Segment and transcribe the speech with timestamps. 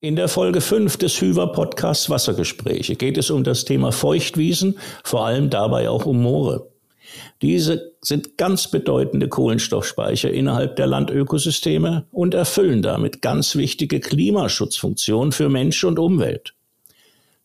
[0.00, 5.26] In der Folge 5 des Hüver Podcasts Wassergespräche geht es um das Thema Feuchtwiesen, vor
[5.26, 6.70] allem dabei auch um Moore.
[7.42, 15.48] Diese sind ganz bedeutende Kohlenstoffspeicher innerhalb der Landökosysteme und erfüllen damit ganz wichtige Klimaschutzfunktionen für
[15.48, 16.54] Mensch und Umwelt.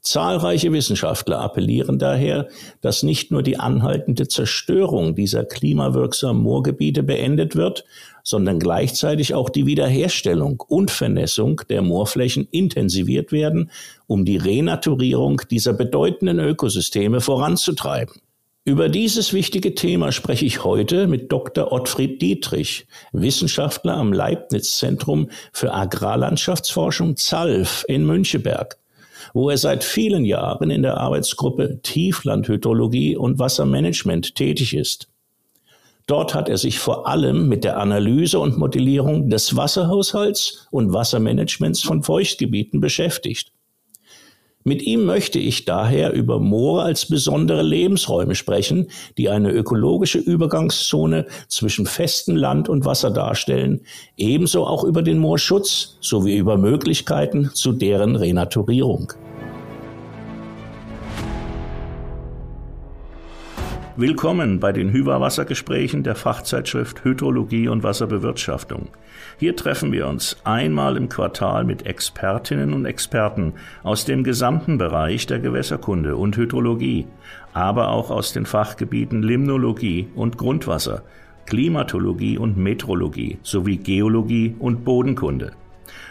[0.03, 2.49] Zahlreiche Wissenschaftler appellieren daher,
[2.81, 7.85] dass nicht nur die anhaltende Zerstörung dieser klimawirksamen Moorgebiete beendet wird,
[8.21, 13.71] sondern gleichzeitig auch die Wiederherstellung und Vernässung der Moorflächen intensiviert werden,
[14.05, 18.15] um die Renaturierung dieser bedeutenden Ökosysteme voranzutreiben.
[18.65, 21.71] Über dieses wichtige Thema spreche ich heute mit Dr.
[21.71, 28.77] Ottfried Dietrich, Wissenschaftler am Leibniz Zentrum für Agrarlandschaftsforschung ZALF in Müncheberg
[29.33, 35.07] wo er seit vielen Jahren in der Arbeitsgruppe Tieflandhydrologie und Wassermanagement tätig ist.
[36.05, 41.81] Dort hat er sich vor allem mit der Analyse und Modellierung des Wasserhaushalts und Wassermanagements
[41.81, 43.53] von Feuchtgebieten beschäftigt.
[44.63, 48.87] Mit ihm möchte ich daher über Moore als besondere Lebensräume sprechen,
[49.17, 53.81] die eine ökologische Übergangszone zwischen festem Land und Wasser darstellen,
[54.15, 59.13] ebenso auch über den Moorschutz sowie über Möglichkeiten zu deren Renaturierung.
[63.95, 68.87] Willkommen bei den Hywa-Wassergesprächen der Fachzeitschrift Hydrologie und Wasserbewirtschaftung.
[69.37, 75.27] Hier treffen wir uns einmal im Quartal mit Expertinnen und Experten aus dem gesamten Bereich
[75.27, 77.05] der Gewässerkunde und Hydrologie,
[77.53, 81.03] aber auch aus den Fachgebieten Limnologie und Grundwasser,
[81.45, 85.51] Klimatologie und Metrologie sowie Geologie und Bodenkunde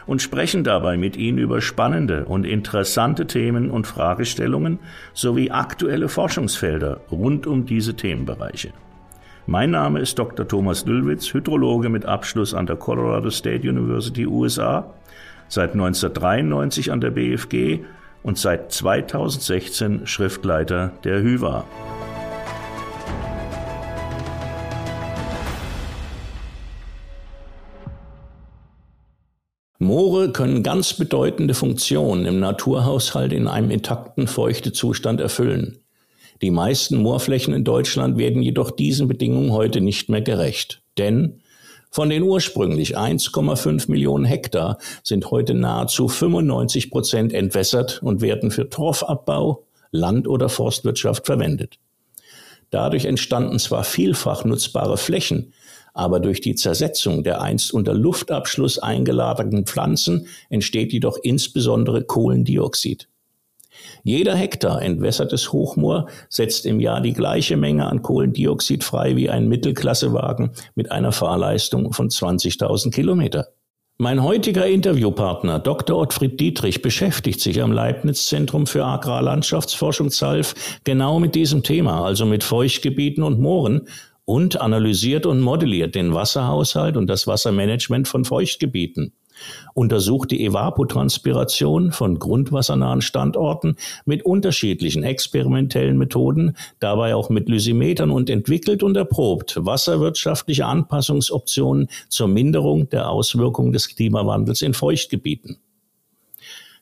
[0.07, 4.79] und sprechen dabei mit Ihnen über spannende und interessante Themen und Fragestellungen
[5.15, 8.73] sowie aktuelle Forschungsfelder rund um diese Themenbereiche.
[9.47, 10.47] Mein Name ist Dr.
[10.47, 14.95] Thomas Düllwitz, Hydrologe mit Abschluss an der Colorado State University USA,
[15.49, 17.81] seit 1993 an der BFG
[18.23, 21.65] und seit 2016 Schriftleiter der HYVA.
[29.83, 35.79] Moore können ganz bedeutende Funktionen im Naturhaushalt in einem intakten Feuchtezustand erfüllen.
[36.41, 40.83] Die meisten Moorflächen in Deutschland werden jedoch diesen Bedingungen heute nicht mehr gerecht.
[40.99, 41.41] Denn
[41.91, 48.71] von den ursprünglich 1,5 Millionen Hektar sind heute nahezu 95 Prozent entwässert und werden für
[48.71, 51.79] Torfabbau, Land- oder Forstwirtschaft verwendet.
[52.71, 55.53] Dadurch entstanden zwar vielfach nutzbare Flächen,
[55.95, 63.09] aber durch die Zersetzung der einst unter Luftabschluss eingelagerten Pflanzen entsteht jedoch insbesondere Kohlendioxid.
[64.05, 69.49] Jeder Hektar entwässertes Hochmoor setzt im Jahr die gleiche Menge an Kohlendioxid frei wie ein
[69.49, 73.49] Mittelklassewagen mit einer Fahrleistung von 20.000 Kilometer.
[73.99, 75.97] Mein heutiger Interviewpartner Dr.
[75.97, 82.27] Ottfried Dietrich beschäftigt sich am Leibniz Zentrum für Agrarlandschaftsforschung ZALF genau mit diesem Thema, also
[82.27, 83.87] mit Feuchtgebieten und Mooren
[84.25, 89.13] und analysiert und modelliert den Wasserhaushalt und das Wassermanagement von Feuchtgebieten,
[89.75, 98.31] untersucht die Evapotranspiration von grundwassernahen Standorten mit unterschiedlichen experimentellen Methoden, dabei auch mit Lysimetern und
[98.31, 105.59] entwickelt und erprobt wasserwirtschaftliche Anpassungsoptionen zur Minderung der Auswirkungen des Klimawandels in Feuchtgebieten.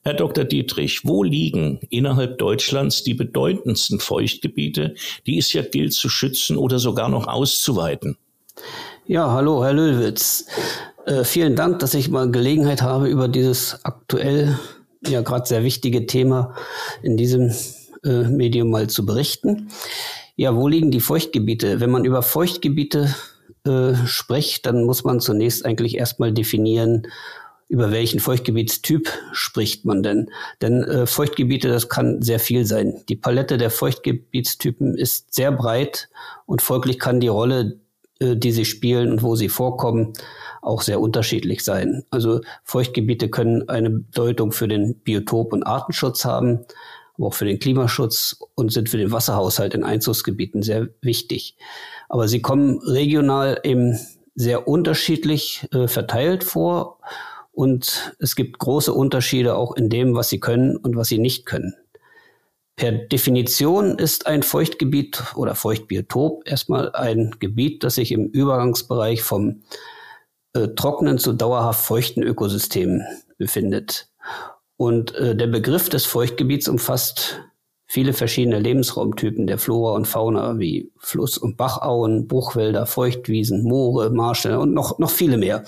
[0.02, 0.44] Herr Dr.
[0.44, 4.94] Dietrich, wo liegen innerhalb Deutschlands die bedeutendsten Feuchtgebiete,
[5.26, 8.16] die es ja gilt zu schützen oder sogar noch auszuweiten?
[9.06, 10.46] Ja, hallo, Herr Löwitz.
[11.04, 14.58] Äh, vielen Dank, dass ich mal Gelegenheit habe, über dieses aktuell
[15.06, 16.54] ja gerade sehr wichtige Thema
[17.02, 17.52] in diesem
[18.04, 19.68] äh, Medium mal zu berichten.
[20.36, 21.80] Ja, wo liegen die Feuchtgebiete?
[21.80, 23.14] Wenn man über Feuchtgebiete
[23.64, 27.06] äh, spricht, dann muss man zunächst eigentlich erstmal definieren,
[27.70, 30.28] über welchen Feuchtgebietstyp spricht man denn?
[30.60, 33.00] Denn äh, Feuchtgebiete, das kann sehr viel sein.
[33.08, 36.08] Die Palette der Feuchtgebietstypen ist sehr breit
[36.46, 37.78] und folglich kann die Rolle,
[38.18, 40.14] äh, die sie spielen und wo sie vorkommen,
[40.62, 42.02] auch sehr unterschiedlich sein.
[42.10, 46.66] Also Feuchtgebiete können eine Bedeutung für den Biotop- und Artenschutz haben,
[47.16, 51.56] aber auch für den Klimaschutz und sind für den Wasserhaushalt in Einzugsgebieten sehr wichtig.
[52.08, 53.96] Aber sie kommen regional eben
[54.34, 56.98] sehr unterschiedlich äh, verteilt vor
[57.52, 61.46] und es gibt große Unterschiede auch in dem, was sie können und was sie nicht
[61.46, 61.74] können.
[62.76, 69.62] Per Definition ist ein Feuchtgebiet oder Feuchtbiotop erstmal ein Gebiet, das sich im Übergangsbereich vom
[70.54, 73.02] äh, trockenen zu dauerhaft feuchten Ökosystem
[73.36, 74.08] befindet.
[74.76, 77.42] Und äh, der Begriff des Feuchtgebiets umfasst
[77.86, 84.58] viele verschiedene Lebensraumtypen der Flora und Fauna wie Fluss- und Bachauen, Bruchwälder, Feuchtwiesen, Moore, Marsche
[84.58, 85.64] und noch, noch viele mehr.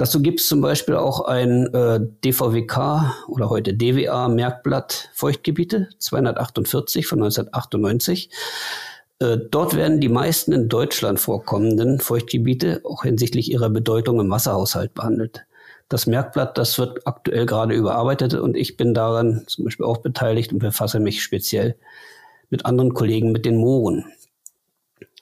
[0.00, 7.06] Dazu gibt es zum Beispiel auch ein äh, DVWK oder heute DWA Merkblatt Feuchtgebiete 248
[7.06, 8.30] von 1998.
[9.18, 14.94] Äh, dort werden die meisten in Deutschland vorkommenden Feuchtgebiete auch hinsichtlich ihrer Bedeutung im Wasserhaushalt
[14.94, 15.44] behandelt.
[15.90, 20.50] Das Merkblatt, das wird aktuell gerade überarbeitet und ich bin daran zum Beispiel auch beteiligt
[20.50, 21.76] und befasse mich speziell
[22.48, 24.06] mit anderen Kollegen mit den Mooren.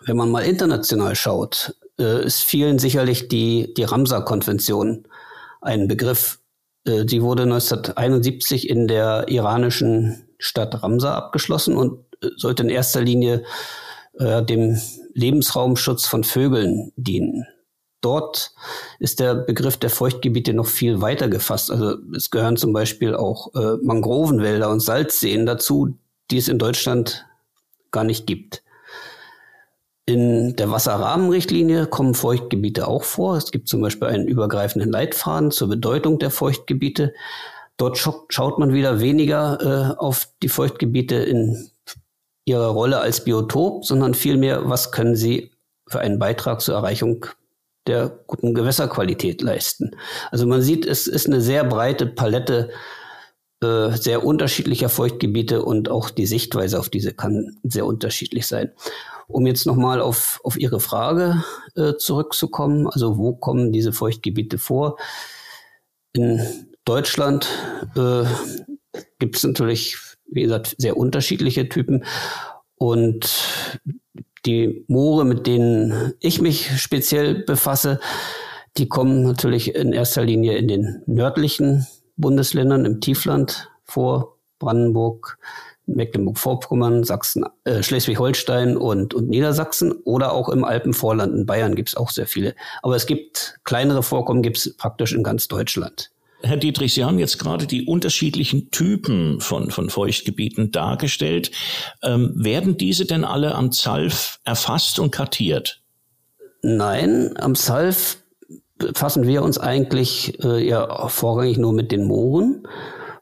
[0.07, 5.07] Wenn man mal international schaut, äh, ist vielen sicherlich die, die Ramsar-Konvention
[5.61, 6.41] ein Begriff.
[6.85, 13.01] Äh, die wurde 1971 in der iranischen Stadt Ramsar abgeschlossen und äh, sollte in erster
[13.01, 13.45] Linie
[14.19, 14.81] äh, dem
[15.15, 17.47] Lebensraumschutz von Vögeln dienen.
[18.01, 18.53] Dort
[19.01, 21.71] ist der Begriff der Feuchtgebiete noch viel weiter gefasst.
[21.71, 25.99] Also es gehören zum Beispiel auch äh, Mangrovenwälder und Salzseen dazu,
[26.31, 27.27] die es in Deutschland
[27.91, 28.63] gar nicht gibt.
[30.09, 33.37] In der Wasserrahmenrichtlinie kommen Feuchtgebiete auch vor.
[33.37, 37.13] Es gibt zum Beispiel einen übergreifenden Leitfaden zur Bedeutung der Feuchtgebiete.
[37.77, 41.69] Dort schaut man wieder weniger äh, auf die Feuchtgebiete in
[42.47, 45.51] ihrer Rolle als Biotop, sondern vielmehr, was können sie
[45.87, 47.27] für einen Beitrag zur Erreichung
[47.87, 49.91] der guten Gewässerqualität leisten.
[50.31, 52.71] Also man sieht, es ist eine sehr breite Palette
[53.61, 58.71] äh, sehr unterschiedlicher Feuchtgebiete und auch die Sichtweise auf diese kann sehr unterschiedlich sein.
[59.27, 61.43] Um jetzt nochmal auf, auf Ihre Frage
[61.77, 64.97] äh, zurückzukommen, also wo kommen diese Feuchtgebiete vor?
[66.13, 66.41] In
[66.85, 67.49] Deutschland
[67.97, 68.25] äh,
[69.19, 69.97] gibt es natürlich,
[70.31, 72.05] wie gesagt, sehr unterschiedliche Typen.
[72.77, 73.45] Und
[74.47, 78.01] die Moore, mit denen ich mich speziell befasse,
[78.77, 81.87] die kommen natürlich in erster Linie in den nördlichen
[82.19, 85.39] Bundesländern, im Tiefland vor, Brandenburg,
[85.87, 91.97] Mecklenburg-Vorpommern, Sachsen, äh, Schleswig-Holstein und, und Niedersachsen oder auch im Alpenvorland in Bayern gibt es
[91.97, 92.55] auch sehr viele.
[92.83, 96.11] Aber es gibt kleinere Vorkommen, gibt es praktisch in ganz Deutschland.
[96.43, 101.51] Herr Dietrich, Sie haben jetzt gerade die unterschiedlichen Typen von, von Feuchtgebieten dargestellt.
[102.03, 105.81] Ähm, werden diese denn alle am ZALF erfasst und kartiert?
[106.63, 108.19] Nein, am ZALF
[108.79, 112.67] befassen wir uns eigentlich äh, ja vorrangig nur mit den Mooren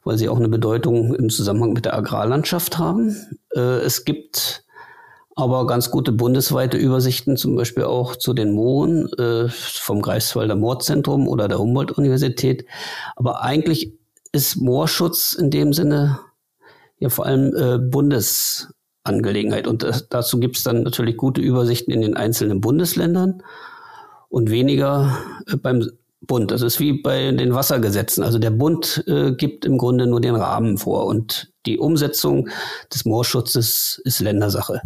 [0.07, 3.17] weil sie auch eine Bedeutung im Zusammenhang mit der Agrarlandschaft haben.
[3.53, 4.63] Äh, es gibt
[5.35, 11.27] aber ganz gute bundesweite Übersichten, zum Beispiel auch zu den Mooren äh, vom Greifswalder Moorzentrum
[11.27, 12.67] oder der Humboldt-Universität.
[13.17, 13.95] Aber eigentlich
[14.31, 16.21] ist Moorschutz in dem Sinne
[17.01, 19.67] ja vor allem äh, Bundesangelegenheit.
[19.67, 23.43] Und das, dazu gibt es dann natürlich gute Übersichten in den einzelnen Bundesländern
[24.29, 25.91] und weniger äh, beim
[26.21, 26.51] Bund.
[26.51, 28.25] Das ist wie bei den Wassergesetzen.
[28.25, 32.49] Also der Bund äh, gibt im Grunde nur den Rahmen vor und die Umsetzung
[32.93, 34.83] des Moorschutzes ist Ländersache.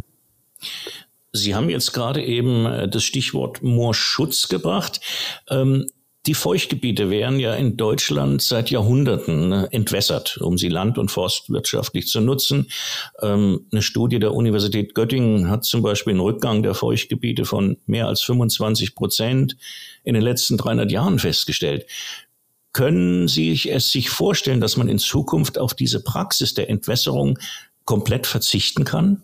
[1.33, 5.01] Sie haben jetzt gerade eben äh, das Stichwort Moorschutz gebracht.
[5.49, 5.87] Ähm,
[6.26, 12.08] die Feuchtgebiete werden ja in Deutschland seit Jahrhunderten ne, entwässert, um sie land- und forstwirtschaftlich
[12.08, 12.70] zu nutzen.
[13.22, 18.06] Ähm, eine Studie der Universität Göttingen hat zum Beispiel einen Rückgang der Feuchtgebiete von mehr
[18.06, 19.56] als 25 Prozent
[20.05, 21.87] in den letzten 300 Jahren festgestellt.
[22.72, 27.38] Können Sie es sich vorstellen, dass man in Zukunft auf diese Praxis der Entwässerung
[27.84, 29.22] komplett verzichten kann?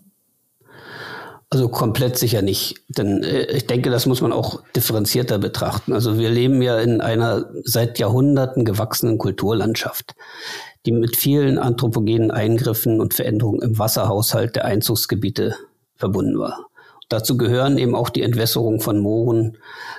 [1.49, 2.81] Also komplett sicher nicht.
[2.89, 5.93] Denn äh, ich denke, das muss man auch differenzierter betrachten.
[5.93, 10.15] Also wir leben ja in einer seit Jahrhunderten gewachsenen Kulturlandschaft,
[10.85, 15.55] die mit vielen anthropogenen Eingriffen und Veränderungen im Wasserhaushalt der Einzugsgebiete
[15.95, 16.67] verbunden war.
[17.09, 19.57] Dazu gehören eben auch die Entwässerung von Mooren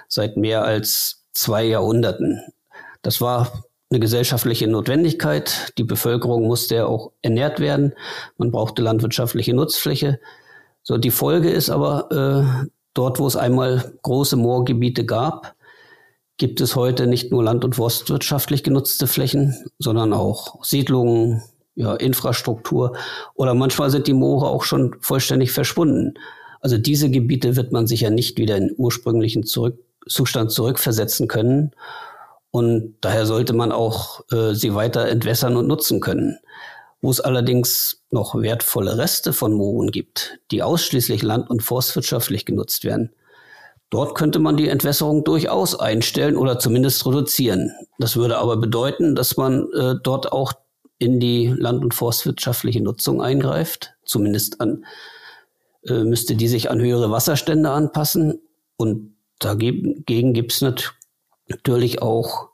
[0.09, 2.43] seit mehr als zwei Jahrhunderten.
[3.00, 5.73] Das war eine gesellschaftliche Notwendigkeit.
[5.78, 7.95] Die Bevölkerung musste ja auch ernährt werden.
[8.37, 10.21] Man brauchte landwirtschaftliche Nutzfläche.
[10.88, 15.54] So, die Folge ist aber, äh, dort, wo es einmal große Moorgebiete gab,
[16.38, 21.42] gibt es heute nicht nur land- und forstwirtschaftlich genutzte Flächen, sondern auch Siedlungen,
[21.75, 22.97] ja, Infrastruktur
[23.35, 26.14] oder manchmal sind die Moore auch schon vollständig verschwunden.
[26.62, 29.78] Also diese Gebiete wird man sicher nicht wieder in ursprünglichen zurück,
[30.09, 31.73] Zustand zurückversetzen können.
[32.50, 36.38] Und daher sollte man auch äh, sie weiter entwässern und nutzen können.
[37.02, 42.85] Wo es allerdings noch wertvolle Reste von Mooren gibt, die ausschließlich land- und forstwirtschaftlich genutzt
[42.85, 43.12] werden,
[43.91, 47.73] dort könnte man die Entwässerung durchaus einstellen oder zumindest reduzieren.
[47.99, 50.53] Das würde aber bedeuten, dass man äh, dort auch
[50.99, 54.85] in die land- und forstwirtschaftliche Nutzung eingreift, zumindest an,
[55.87, 58.41] äh, müsste die sich an höhere Wasserstände anpassen.
[58.77, 60.65] Und dagegen gibt es
[61.47, 62.49] natürlich auch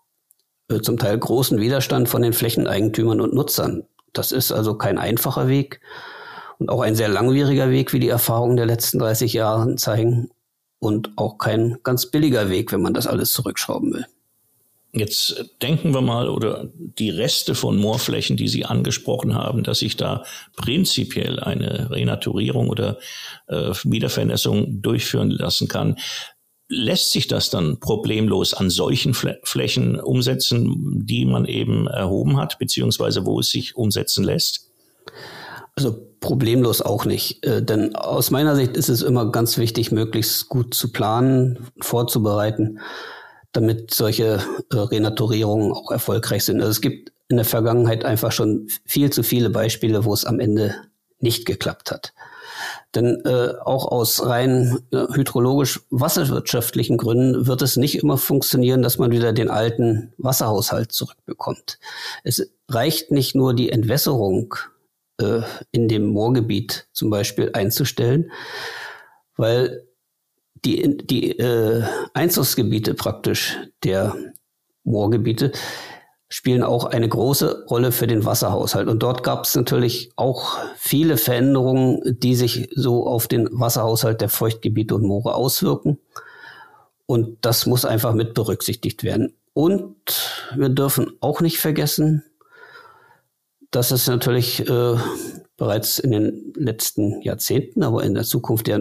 [0.69, 3.87] äh, zum Teil großen Widerstand von den Flächeneigentümern und Nutzern.
[4.15, 5.81] Das ist also kein einfacher Weg
[6.59, 10.31] und auch ein sehr langwieriger Weg, wie die Erfahrungen der letzten 30 Jahre zeigen.
[10.79, 14.07] Und auch kein ganz billiger Weg, wenn man das alles zurückschrauben will.
[14.97, 19.97] Jetzt denken wir mal oder die Reste von Moorflächen, die Sie angesprochen haben, dass sich
[19.97, 20.25] da
[20.57, 22.99] prinzipiell eine Renaturierung oder
[23.49, 25.97] äh, Wiedervernässung durchführen lassen kann.
[26.69, 33.27] Lässt sich das dann problemlos an solchen Flächen umsetzen, die man eben erhoben hat, beziehungsweise
[33.27, 34.71] wo es sich umsetzen lässt?
[35.77, 37.45] Also problemlos auch nicht.
[37.45, 42.81] Äh, denn aus meiner Sicht ist es immer ganz wichtig, möglichst gut zu planen, vorzubereiten
[43.55, 44.41] damit solche
[44.71, 46.61] äh, Renaturierungen auch erfolgreich sind.
[46.61, 50.41] Also es gibt in der Vergangenheit einfach schon viel zu viele Beispiele, wo es am
[50.41, 50.75] Ende
[51.21, 52.13] nicht geklappt hat.
[52.95, 58.99] Denn äh, auch aus rein äh, hydrologisch wasserwirtschaftlichen Gründen wird es nicht immer funktionieren, dass
[58.99, 61.79] man wieder den alten Wasserhaushalt zurückbekommt.
[62.23, 64.55] Es reicht nicht nur die Entwässerung
[65.21, 65.41] äh,
[65.73, 68.31] in dem Moorgebiet zum Beispiel einzustellen,
[69.37, 69.85] weil
[70.65, 71.85] die, die äh,
[72.15, 74.15] Einzugsgebiete praktisch der
[74.85, 75.53] Moorgebiete
[76.29, 78.89] spielen auch eine große Rolle für den Wasserhaushalt.
[78.89, 84.29] Und dort gab es natürlich auch viele Veränderungen, die sich so auf den Wasserhaushalt der
[84.29, 85.99] Feuchtgebiete und Moore auswirken.
[87.07, 89.35] Und das muss einfach mit berücksichtigt werden.
[89.53, 89.97] Und
[90.57, 92.25] wir dürfen auch nicht vergessen,
[93.71, 94.97] dass es natürlich äh,
[95.57, 98.81] bereits in den letzten Jahrzehnten, aber in der Zukunft ja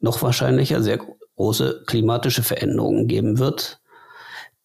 [0.00, 0.98] noch wahrscheinlicher sehr
[1.36, 3.80] große klimatische Veränderungen geben wird,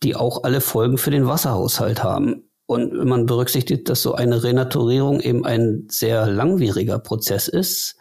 [0.04, 2.50] die auch alle Folgen für den Wasserhaushalt haben.
[2.66, 7.96] Und wenn man berücksichtigt, dass so eine Renaturierung eben ein sehr langwieriger Prozess ist,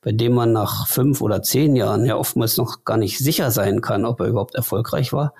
[0.00, 3.80] bei dem man nach fünf oder zehn Jahren ja oftmals noch gar nicht sicher sein
[3.80, 5.34] kann, ob er überhaupt erfolgreich war,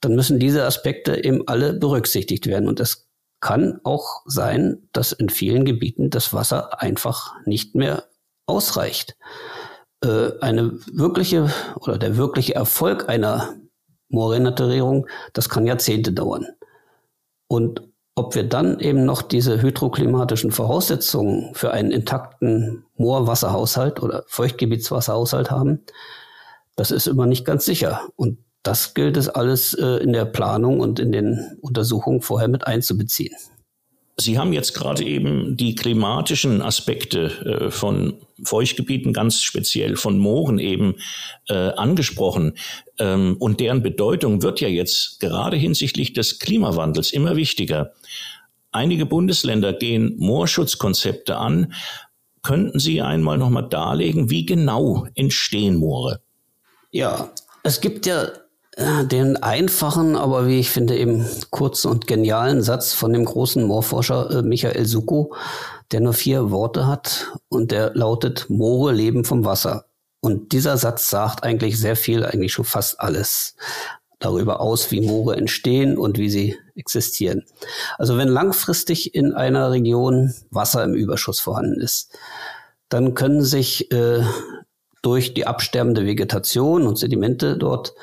[0.00, 2.68] dann müssen diese Aspekte eben alle berücksichtigt werden.
[2.68, 3.08] Und es
[3.40, 8.04] kann auch sein, dass in vielen Gebieten das Wasser einfach nicht mehr
[8.46, 9.16] ausreicht
[10.02, 13.54] äh, eine wirkliche oder der wirkliche Erfolg einer
[14.10, 16.46] Moorrenaturierung, das kann Jahrzehnte dauern.
[17.48, 17.82] Und
[18.14, 25.80] ob wir dann eben noch diese hydroklimatischen Voraussetzungen für einen intakten Moorwasserhaushalt oder Feuchtgebietswasserhaushalt haben,
[26.76, 28.02] das ist immer nicht ganz sicher.
[28.16, 32.66] Und das gilt es alles äh, in der Planung und in den Untersuchungen vorher mit
[32.66, 33.34] einzubeziehen.
[34.18, 40.58] Sie haben jetzt gerade eben die klimatischen Aspekte äh, von Feuchtgebieten, ganz speziell von Mooren
[40.58, 40.96] eben
[41.48, 42.54] äh, angesprochen.
[42.98, 47.92] Ähm, und deren Bedeutung wird ja jetzt gerade hinsichtlich des Klimawandels immer wichtiger.
[48.72, 51.72] Einige Bundesländer gehen Moorschutzkonzepte an.
[52.42, 56.20] Könnten Sie einmal nochmal darlegen, wie genau entstehen Moore?
[56.90, 57.30] Ja,
[57.62, 58.28] es gibt ja
[58.76, 63.62] äh, den einfachen, aber wie ich finde eben kurzen und genialen Satz von dem großen
[63.64, 65.34] Moorforscher äh, Michael Suko,
[65.92, 69.86] der nur vier Worte hat und der lautet, Moore leben vom Wasser.
[70.20, 73.56] Und dieser Satz sagt eigentlich sehr viel, eigentlich schon fast alles
[74.18, 77.44] darüber aus, wie Moore entstehen und wie sie existieren.
[77.98, 82.16] Also wenn langfristig in einer Region Wasser im Überschuss vorhanden ist,
[82.90, 84.22] dann können sich äh,
[85.02, 87.94] durch die absterbende Vegetation und Sedimente dort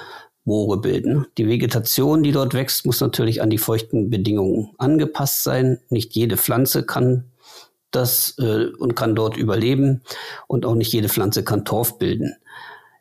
[0.44, 1.28] Moore bilden.
[1.38, 5.80] Die Vegetation, die dort wächst, muss natürlich an die feuchten Bedingungen angepasst sein.
[5.90, 7.26] Nicht jede Pflanze kann
[7.98, 10.02] das äh, und kann dort überleben
[10.48, 12.36] und auch nicht jede Pflanze kann Torf bilden.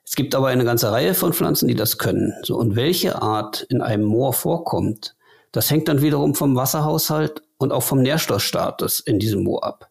[0.04, 2.32] Es gibt aber eine ganze Reihe von Pflanzen, die das können.
[2.42, 5.16] So, und welche Art in einem Moor vorkommt,
[5.52, 9.90] das hängt dann wiederum vom Wasserhaushalt und auch vom Nährstoffstatus in diesem Moor ab.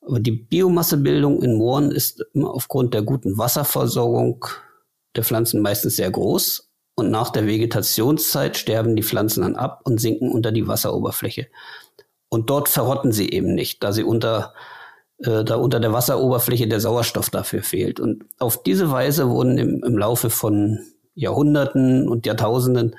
[0.00, 4.46] Aber die Biomassebildung in Mooren ist aufgrund der guten Wasserversorgung
[5.16, 10.00] der Pflanzen meistens sehr groß und nach der Vegetationszeit sterben die Pflanzen dann ab und
[10.00, 11.48] sinken unter die Wasseroberfläche.
[12.28, 14.54] Und dort verrotten sie eben nicht, da sie unter,
[15.18, 18.00] äh, da unter der Wasseroberfläche der Sauerstoff dafür fehlt.
[18.00, 20.80] Und auf diese Weise wurden im, im Laufe von
[21.14, 22.96] Jahrhunderten und Jahrtausenden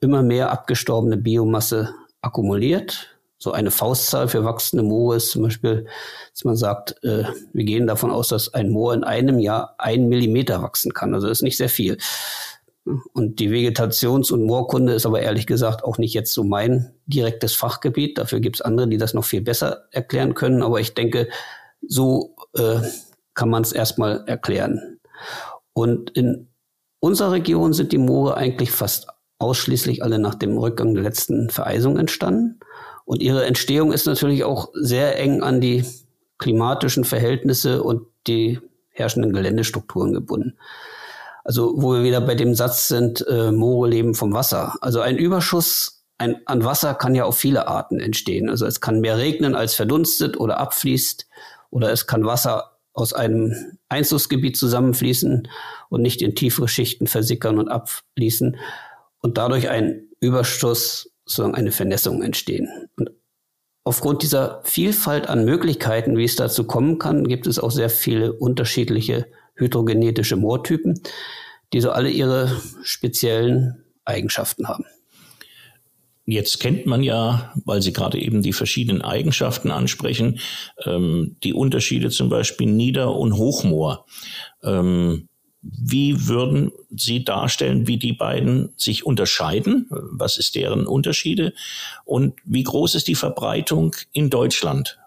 [0.00, 3.10] immer mehr abgestorbene Biomasse akkumuliert.
[3.38, 5.86] So eine Faustzahl für wachsende Moore ist zum Beispiel,
[6.32, 10.08] dass man sagt, äh, wir gehen davon aus, dass ein Moor in einem Jahr ein
[10.08, 11.14] Millimeter wachsen kann.
[11.14, 11.98] Also das ist nicht sehr viel.
[12.84, 17.54] Und die Vegetations- und Moorkunde ist aber ehrlich gesagt auch nicht jetzt so mein direktes
[17.54, 18.18] Fachgebiet.
[18.18, 20.62] Dafür gibt es andere, die das noch viel besser erklären können.
[20.62, 21.28] Aber ich denke,
[21.86, 22.80] so äh,
[23.32, 25.00] kann man es erstmal erklären.
[25.72, 26.48] Und in
[27.00, 31.98] unserer Region sind die Moore eigentlich fast ausschließlich alle nach dem Rückgang der letzten Vereisung
[31.98, 32.60] entstanden.
[33.04, 35.84] Und ihre Entstehung ist natürlich auch sehr eng an die
[36.38, 40.56] klimatischen Verhältnisse und die herrschenden Geländestrukturen gebunden.
[41.44, 44.74] Also wo wir wieder bei dem Satz sind, äh, Moore leben vom Wasser.
[44.80, 48.48] Also ein Überschuss ein, an Wasser kann ja auf viele Arten entstehen.
[48.48, 51.26] Also es kann mehr regnen, als verdunstet oder abfließt.
[51.70, 53.52] Oder es kann Wasser aus einem
[53.88, 55.48] Einzugsgebiet zusammenfließen
[55.88, 58.56] und nicht in tiefere Schichten versickern und abfließen
[59.20, 62.88] und dadurch ein Überschuss sozusagen eine Vernässung entstehen.
[62.96, 63.10] Und
[63.82, 68.32] aufgrund dieser Vielfalt an Möglichkeiten, wie es dazu kommen kann, gibt es auch sehr viele
[68.32, 71.00] unterschiedliche hydrogenetische Moortypen,
[71.72, 72.50] die so alle ihre
[72.82, 74.84] speziellen Eigenschaften haben.
[76.26, 80.40] Jetzt kennt man ja, weil Sie gerade eben die verschiedenen Eigenschaften ansprechen,
[80.86, 84.06] ähm, die Unterschiede zum Beispiel Nieder- und Hochmoor.
[84.62, 85.28] Ähm,
[85.60, 89.86] wie würden Sie darstellen, wie die beiden sich unterscheiden?
[89.90, 91.52] Was ist deren Unterschiede?
[92.04, 94.98] Und wie groß ist die Verbreitung in Deutschland?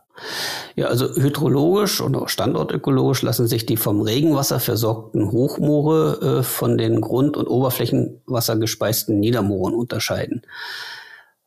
[0.76, 6.78] Ja, also hydrologisch und auch standortökologisch lassen sich die vom Regenwasser versorgten Hochmoore äh, von
[6.78, 10.42] den Grund- und Oberflächenwasser gespeisten Niedermooren unterscheiden.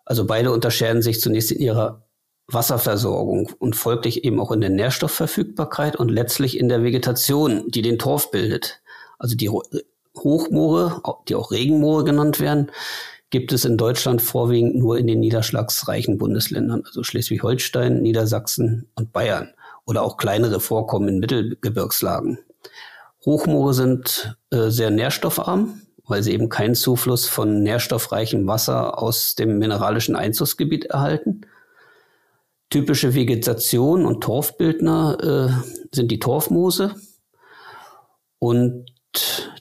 [0.04, 2.02] Also beide unterscheiden sich zunächst in ihrer
[2.48, 7.98] Wasserversorgung und folglich eben auch in der Nährstoffverfügbarkeit und letztlich in der Vegetation, die den
[7.98, 8.82] Torf bildet.
[9.18, 9.50] Also die
[10.16, 12.70] Hochmoore, die auch Regenmoore genannt werden,
[13.30, 19.52] gibt es in Deutschland vorwiegend nur in den niederschlagsreichen Bundesländern, also Schleswig-Holstein, Niedersachsen und Bayern
[19.86, 22.38] oder auch kleinere Vorkommen in Mittelgebirgslagen.
[23.24, 29.58] Hochmoore sind äh, sehr nährstoffarm, weil sie eben keinen Zufluss von nährstoffreichem Wasser aus dem
[29.58, 31.42] mineralischen Einzugsgebiet erhalten.
[32.70, 36.94] Typische Vegetation und Torfbildner äh, sind die Torfmoose.
[38.38, 38.86] Und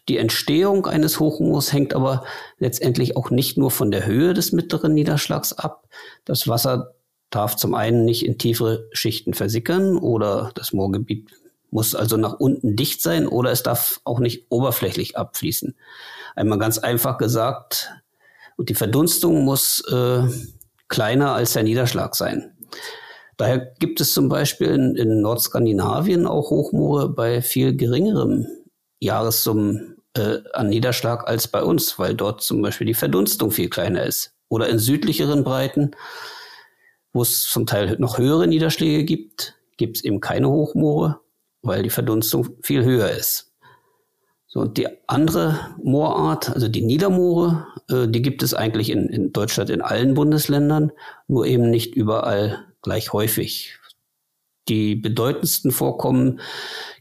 [0.10, 2.26] die Entstehung eines Hochmoors hängt aber
[2.58, 5.88] letztendlich auch nicht nur von der Höhe des mittleren Niederschlags ab.
[6.26, 6.96] Das Wasser
[7.30, 11.30] darf zum einen nicht in tiefere Schichten versickern oder das Moorgebiet
[11.72, 15.76] muss also nach unten dicht sein oder es darf auch nicht oberflächlich abfließen.
[16.36, 17.92] Einmal ganz einfach gesagt,
[18.58, 20.24] und die Verdunstung muss äh,
[20.88, 22.58] kleiner als der Niederschlag sein.
[23.38, 28.48] Daher gibt es zum Beispiel in, in Nordskandinavien auch Hochmoore bei viel geringerem
[29.00, 34.04] Jahressummen äh, an Niederschlag als bei uns, weil dort zum Beispiel die Verdunstung viel kleiner
[34.04, 34.34] ist.
[34.50, 35.92] Oder in südlicheren Breiten,
[37.14, 41.20] wo es zum Teil noch höhere Niederschläge gibt, gibt es eben keine Hochmoore,
[41.62, 43.50] weil die Verdunstung viel höher ist.
[44.52, 49.32] So, und die andere Moorart, also die Niedermoore, äh, die gibt es eigentlich in, in
[49.32, 50.92] Deutschland in allen Bundesländern,
[51.28, 53.79] nur eben nicht überall gleich häufig.
[54.70, 56.40] Die bedeutendsten Vorkommen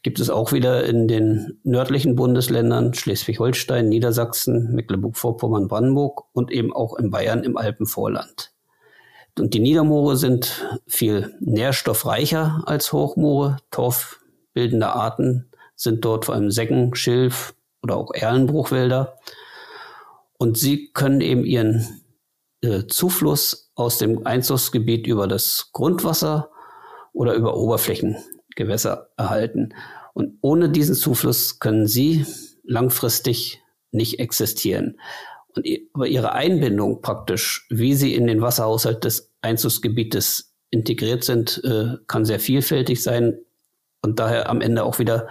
[0.02, 6.96] gibt es auch wieder in den nördlichen Bundesländern Schleswig-Holstein, Niedersachsen, Mecklenburg-Vorpommern, Brandenburg und eben auch
[6.96, 8.52] in Bayern im Alpenvorland.
[9.38, 13.58] Und die Niedermoore sind viel nährstoffreicher als Hochmoore.
[13.70, 19.18] Torfbildende Arten sind dort vor allem Seggen, Schilf oder auch Erlenbruchwälder.
[20.38, 22.02] Und sie können eben ihren
[22.62, 26.50] äh, Zufluss aus dem Einzugsgebiet über das Grundwasser
[27.12, 29.74] oder über Oberflächengewässer erhalten.
[30.14, 32.26] Und ohne diesen Zufluss können sie
[32.64, 34.98] langfristig nicht existieren.
[35.54, 42.24] Und ihre Einbindung praktisch, wie sie in den Wasserhaushalt des Einzugsgebietes integriert sind, äh, kann
[42.24, 43.38] sehr vielfältig sein
[44.02, 45.28] und daher am Ende auch wieder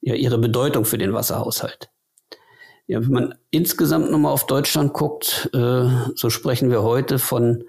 [0.00, 1.90] ihre Bedeutung für den Wasserhaushalt.
[2.86, 7.64] Ja, wenn man insgesamt nochmal auf Deutschland guckt, äh, so sprechen wir heute von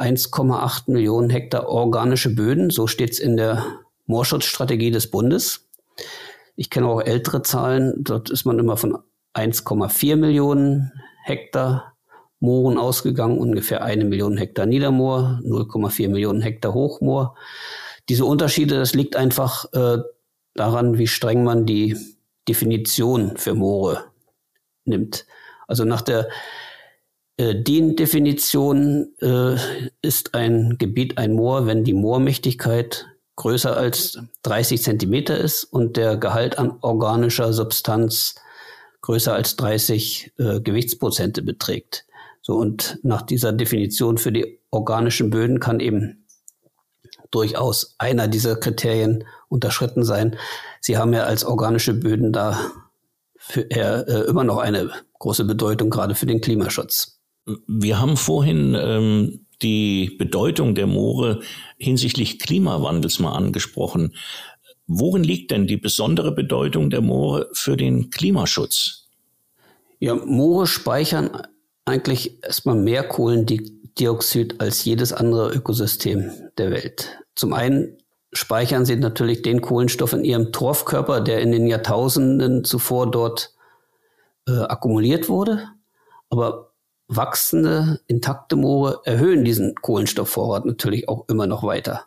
[0.00, 2.70] 1,8 Millionen Hektar organische Böden.
[2.70, 3.64] So steht es in der
[4.06, 5.68] Moorschutzstrategie des Bundes.
[6.56, 7.94] Ich kenne auch ältere Zahlen.
[7.98, 8.98] Dort ist man immer von
[9.34, 10.92] 1,4 Millionen
[11.24, 11.94] Hektar
[12.40, 17.36] Mooren ausgegangen, ungefähr eine Million Hektar Niedermoor, 0,4 Millionen Hektar Hochmoor.
[18.08, 19.98] Diese Unterschiede, das liegt einfach äh,
[20.54, 21.96] daran, wie streng man die
[22.48, 24.06] Definition für Moore
[24.86, 25.26] nimmt.
[25.68, 26.28] Also nach der
[27.40, 29.56] DIN-Definition äh,
[30.02, 36.18] ist ein Gebiet ein Moor, wenn die Moormächtigkeit größer als 30 Zentimeter ist und der
[36.18, 38.34] Gehalt an organischer Substanz
[39.00, 42.04] größer als 30 äh, Gewichtsprozente beträgt.
[42.42, 46.26] So und nach dieser Definition für die organischen Böden kann eben
[47.30, 50.36] durchaus einer dieser Kriterien unterschritten sein.
[50.80, 52.60] Sie haben ja als organische Böden da
[53.36, 57.19] für, äh, immer noch eine große Bedeutung, gerade für den Klimaschutz.
[57.66, 61.40] Wir haben vorhin ähm, die Bedeutung der Moore
[61.76, 64.14] hinsichtlich Klimawandels mal angesprochen.
[64.86, 69.08] Worin liegt denn die besondere Bedeutung der Moore für den Klimaschutz?
[69.98, 71.30] Ja, Moore speichern
[71.84, 77.18] eigentlich erstmal mehr Kohlendioxid als jedes andere Ökosystem der Welt.
[77.34, 77.98] Zum einen
[78.32, 83.54] speichern sie natürlich den Kohlenstoff in ihrem Torfkörper, der in den Jahrtausenden zuvor dort
[84.48, 85.68] äh, akkumuliert wurde.
[86.30, 86.69] Aber
[87.10, 92.06] wachsende, intakte Moore erhöhen diesen Kohlenstoffvorrat natürlich auch immer noch weiter.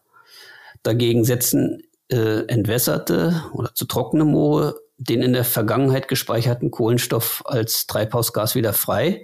[0.82, 7.88] Dagegen setzen äh, entwässerte oder zu trockene Moore den in der Vergangenheit gespeicherten Kohlenstoff als
[7.88, 9.24] Treibhausgas wieder frei.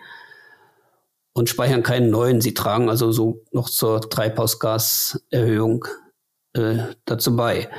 [1.34, 2.42] und speichern keinen neuen.
[2.42, 5.86] Sie tragen also so noch zur Treibhausgaserhöhung
[6.54, 7.70] äh, dazu bei.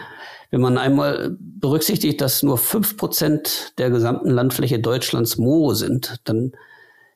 [0.50, 6.52] Wenn man einmal berücksichtigt, dass nur fünf Prozent der gesamten Landfläche Deutschlands Moore sind, dann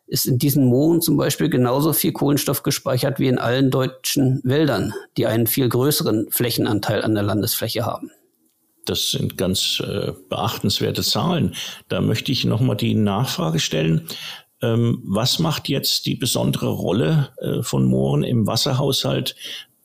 [0.06, 4.92] ist in diesen Mooren zum Beispiel genauso viel Kohlenstoff gespeichert wie in allen deutschen Wäldern,
[5.16, 8.10] die einen viel größeren Flächenanteil an der Landesfläche haben.
[8.84, 11.54] Das sind ganz äh, beachtenswerte Zahlen.
[11.88, 14.08] Da möchte ich nochmal die Nachfrage stellen.
[14.60, 19.36] Ähm, was macht jetzt die besondere Rolle äh, von Mooren im Wasserhaushalt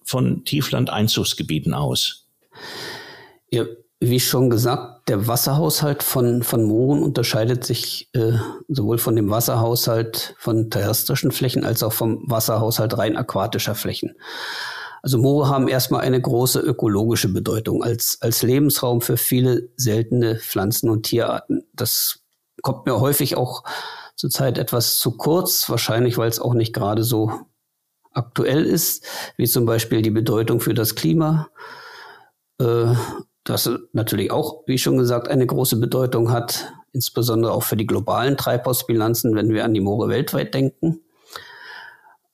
[0.03, 2.27] von Tieflandeinzugsgebieten aus?
[3.51, 3.65] Ja,
[3.99, 8.33] wie schon gesagt, der Wasserhaushalt von, von Mooren unterscheidet sich äh,
[8.69, 14.15] sowohl von dem Wasserhaushalt von terrestrischen Flächen als auch vom Wasserhaushalt rein aquatischer Flächen.
[15.01, 20.89] Also Moore haben erstmal eine große ökologische Bedeutung als, als Lebensraum für viele seltene Pflanzen
[20.89, 21.65] und Tierarten.
[21.73, 22.19] Das
[22.62, 23.63] kommt mir häufig auch
[24.15, 27.31] zurzeit etwas zu kurz, wahrscheinlich weil es auch nicht gerade so
[28.12, 29.05] aktuell ist,
[29.38, 31.49] wie zum Beispiel die Bedeutung für das Klima.
[32.59, 32.93] Äh,
[33.49, 38.38] das natürlich auch, wie schon gesagt, eine große Bedeutung hat, insbesondere auch für die globalen
[38.38, 41.01] Treibhausbilanzen, wenn wir an die Moore weltweit denken.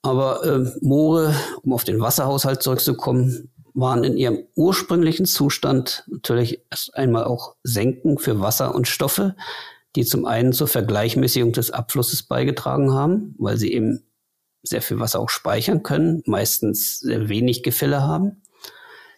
[0.02, 6.94] Aber äh, Moore, um auf den Wasserhaushalt zurückzukommen, waren in ihrem ursprünglichen Zustand natürlich erst
[6.94, 9.36] einmal auch Senken für Wasser und Stoffe,
[9.96, 14.04] die zum einen zur Vergleichmäßigung des Abflusses beigetragen haben, weil sie eben
[14.62, 18.42] sehr viel Wasser auch speichern können, meistens sehr wenig Gefälle haben,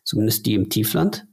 [0.05, 1.27] zumindest die im Tiefland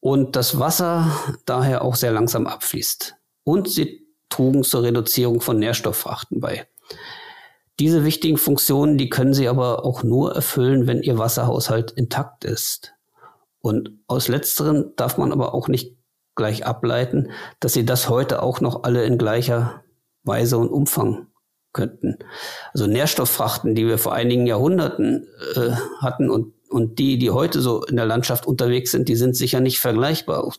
[0.00, 1.10] und das Wasser
[1.44, 3.16] daher auch sehr langsam abfließt.
[3.44, 6.66] Und sie trugen zur Reduzierung von Nährstofffrachten bei.
[7.78, 12.94] Diese wichtigen Funktionen, die können sie aber auch nur erfüllen, wenn ihr Wasserhaushalt intakt ist.
[13.60, 15.96] Und aus letzteren darf man aber auch nicht
[16.34, 19.84] gleich ableiten, dass sie das heute auch noch alle in gleicher
[20.22, 21.26] Weise und Umfang
[21.72, 22.18] könnten.
[22.72, 27.84] Also Nährstofffrachten, die wir vor einigen Jahrhunderten äh, hatten und und die, die heute so
[27.84, 30.52] in der Landschaft unterwegs sind, die sind sicher nicht vergleichbar.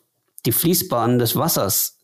[0.46, 1.98] Die Fließbahnen des Wassers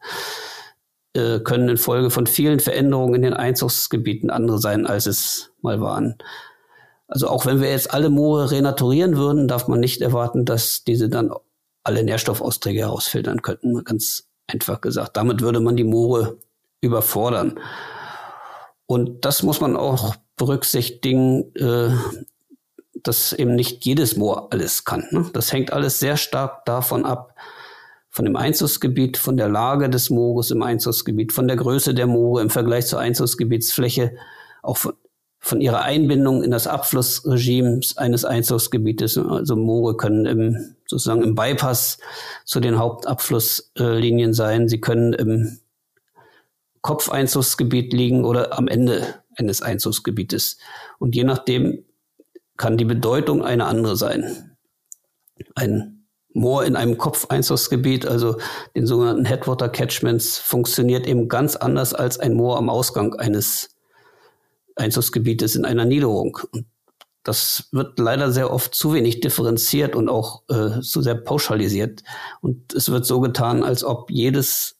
[1.13, 6.15] äh, können infolge von vielen Veränderungen in den Einzugsgebieten andere sein, als es mal waren.
[7.07, 11.09] Also auch wenn wir jetzt alle Moore renaturieren würden, darf man nicht erwarten, dass diese
[11.09, 11.31] dann
[11.83, 15.15] alle Nährstoffausträge herausfiltern könnten, ganz einfach gesagt.
[15.15, 16.37] Damit würde man die Moore
[16.81, 17.59] überfordern.
[18.85, 21.89] Und das muss man auch berücksichtigen, äh,
[23.03, 25.05] dass eben nicht jedes Moor alles kann.
[25.11, 25.29] Ne?
[25.33, 27.35] Das hängt alles sehr stark davon ab,
[28.09, 32.41] von dem Einzugsgebiet, von der Lage des Moores im Einzugsgebiet, von der Größe der Moore
[32.41, 34.15] im Vergleich zur Einzugsgebietsfläche,
[34.63, 34.93] auch von,
[35.39, 39.17] von ihrer Einbindung in das Abflussregime eines Einzugsgebietes.
[39.17, 41.99] Also Moore können im, sozusagen im Bypass
[42.43, 44.67] zu den Hauptabflusslinien sein.
[44.67, 45.59] Sie können im
[46.81, 50.57] Kopfeinzugsgebiet liegen oder am Ende eines Einzugsgebietes.
[50.99, 51.83] Und je nachdem,
[52.57, 54.57] kann die Bedeutung eine andere sein.
[55.55, 58.37] Ein Moor in einem Kopfeinzugsgebiet, also
[58.75, 63.69] den sogenannten Headwater Catchments, funktioniert eben ganz anders als ein Moor am Ausgang eines
[64.75, 66.37] Einzugsgebietes in einer Niederung.
[66.51, 66.65] Und
[67.23, 72.03] das wird leider sehr oft zu wenig differenziert und auch äh, zu sehr pauschalisiert.
[72.41, 74.77] Und es wird so getan, als ob jedes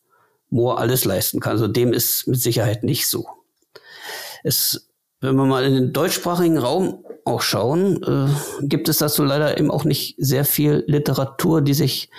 [0.49, 1.53] Moor alles leisten kann.
[1.53, 3.27] Also dem ist mit Sicherheit nicht so.
[4.43, 4.86] Es,
[5.21, 9.71] wenn man mal in den deutschsprachigen Raum auch schauen, äh, gibt es dazu leider eben
[9.71, 12.09] auch nicht sehr viel Literatur, die sich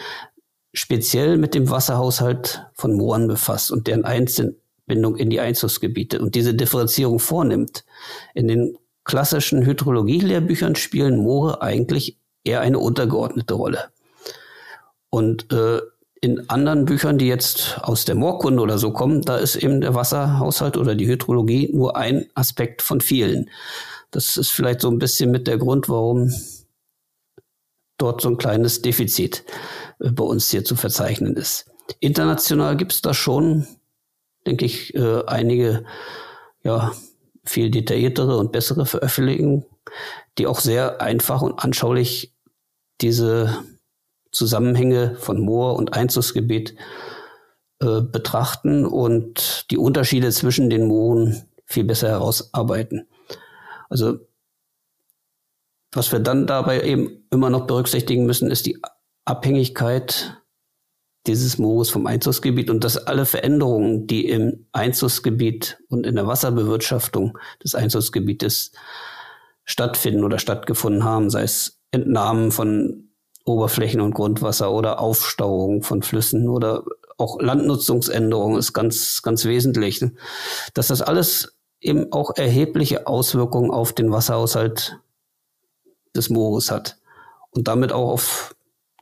[0.75, 6.55] speziell mit dem Wasserhaushalt von Mooren befasst und deren Einbindung in die Einzugsgebiete und diese
[6.55, 7.85] Differenzierung vornimmt.
[8.35, 13.91] In den klassischen Hydrologie-Lehrbüchern spielen Moore eigentlich eher eine untergeordnete Rolle.
[15.11, 15.81] Und äh,
[16.21, 19.95] in anderen Büchern, die jetzt aus der Moorkunde oder so kommen, da ist eben der
[19.95, 23.51] Wasserhaushalt oder die Hydrologie nur ein Aspekt von vielen.
[24.11, 26.33] Das ist vielleicht so ein bisschen mit der Grund, warum
[27.99, 29.45] dort so ein kleines Defizit
[30.01, 31.67] äh, bei uns hier zu verzeichnen ist.
[32.01, 33.67] International gibt es da schon,
[34.47, 35.85] denke ich, äh, einige
[36.63, 36.93] ja,
[37.45, 39.65] viel detailliertere und bessere Veröffentlichungen,
[40.37, 42.35] die auch sehr einfach und anschaulich
[43.01, 43.65] diese
[44.39, 46.77] Zusammenhänge von Moor und Einzugsgebiet
[47.81, 53.09] äh, betrachten und die Unterschiede zwischen den Mooren viel besser herausarbeiten.
[53.91, 54.21] Also
[55.93, 58.81] was wir dann dabei eben immer noch berücksichtigen müssen, ist die
[59.25, 60.41] Abhängigkeit
[61.27, 67.39] dieses Moores vom Einzugsgebiet und dass alle Veränderungen, die im Einzugsgebiet und in der Wasserbewirtschaftung
[67.63, 68.73] des Einzugsgebietes
[69.65, 73.08] stattfinden oder stattgefunden haben, sei es Entnahmen von
[73.49, 76.85] Oberflächen und Grundwasser oder Aufstauung von Flüssen oder
[77.17, 80.13] auch Landnutzungsänderungen ist ganz, ganz wesentlich, ne?
[80.75, 84.99] dass das alles eben auch erhebliche Auswirkungen auf den Wasserhaushalt
[86.15, 86.99] des Moores hat
[87.51, 88.55] und damit auch auf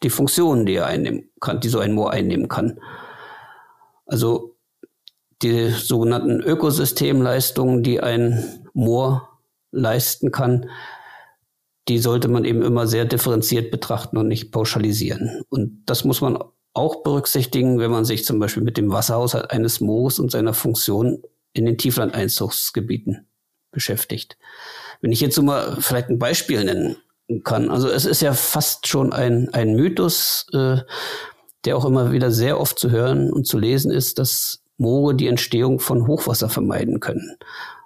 [0.02, 2.80] die Funktionen, die er einnehmen kann, die so ein Moor einnehmen kann.
[4.06, 4.56] Also
[5.42, 9.28] die sogenannten Ökosystemleistungen, die ein Moor
[9.72, 10.70] leisten kann,
[11.88, 15.42] die sollte man eben immer sehr differenziert betrachten und nicht pauschalisieren.
[15.48, 16.38] Und das muss man
[16.72, 21.22] auch berücksichtigen, wenn man sich zum Beispiel mit dem Wasserhaushalt eines Moores und seiner Funktion
[21.52, 23.26] in den Tieflandeinzugsgebieten
[23.70, 24.36] beschäftigt.
[25.00, 26.96] Wenn ich jetzt so mal vielleicht ein Beispiel nennen
[27.44, 27.70] kann.
[27.70, 30.78] Also es ist ja fast schon ein, ein Mythos, äh,
[31.64, 35.26] der auch immer wieder sehr oft zu hören und zu lesen ist, dass Moore die
[35.26, 37.36] Entstehung von Hochwasser vermeiden können.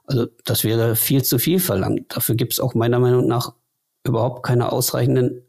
[0.04, 2.14] Also das wäre viel zu viel verlangt.
[2.14, 3.54] Dafür gibt es auch meiner Meinung nach
[4.10, 5.42] überhaupt keine ausreichenden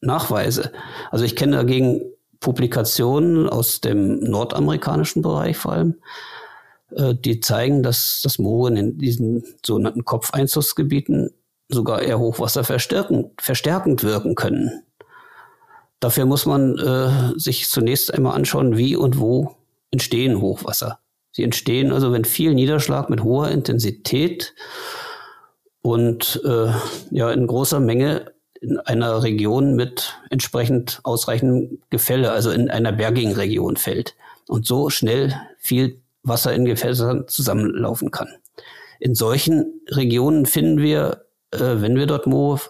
[0.00, 0.72] Nachweise.
[1.10, 2.02] Also ich kenne dagegen
[2.40, 5.94] Publikationen aus dem nordamerikanischen Bereich vor allem,
[6.94, 11.30] äh, die zeigen, dass das Moore in diesen sogenannten Kopfeinzugsgebieten
[11.68, 14.82] sogar eher Hochwasser verstärkend, verstärkend wirken können.
[16.00, 19.56] Dafür muss man äh, sich zunächst einmal anschauen, wie und wo
[19.90, 20.98] entstehen Hochwasser.
[21.32, 24.54] Sie entstehen also, wenn viel Niederschlag mit hoher Intensität
[25.84, 26.72] und äh,
[27.10, 33.32] ja in großer Menge in einer Region mit entsprechend ausreichendem Gefälle, also in einer bergigen
[33.32, 34.16] Region fällt
[34.48, 38.28] und so schnell viel Wasser in Gefässern zusammenlaufen kann.
[38.98, 42.62] In solchen Regionen finden wir, äh, wenn wir dort Moore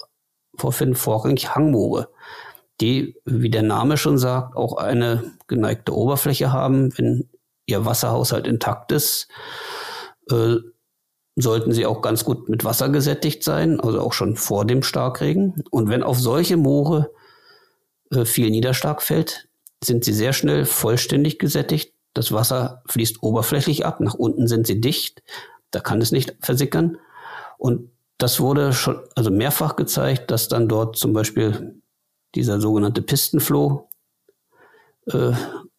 [0.57, 2.09] vorfinden, vorrangig Hangmoore,
[2.81, 6.99] die, wie der Name schon sagt, auch eine geneigte Oberfläche haben.
[6.99, 7.29] Wenn
[7.67, 9.29] ihr Wasserhaushalt intakt ist,
[10.33, 10.57] äh,
[11.37, 15.65] sollten sie auch ganz gut mit Wasser gesättigt sein, also auch schon vor dem Starkregen.
[15.71, 17.11] Und wenn auf solche Moore
[18.11, 19.49] äh, viel Niederschlag fällt,
[19.83, 21.93] sind sie sehr schnell vollständig gesättigt.
[22.15, 25.23] Das Wasser fließt oberflächlich ab, nach unten sind sie dicht,
[25.73, 26.99] da kann es nicht versickern.
[27.59, 31.81] Und das wurde schon also mehrfach gezeigt, dass dann dort zum Beispiel
[32.37, 33.89] dieser sogenannte Pistenfloh
[35.07, 35.33] äh,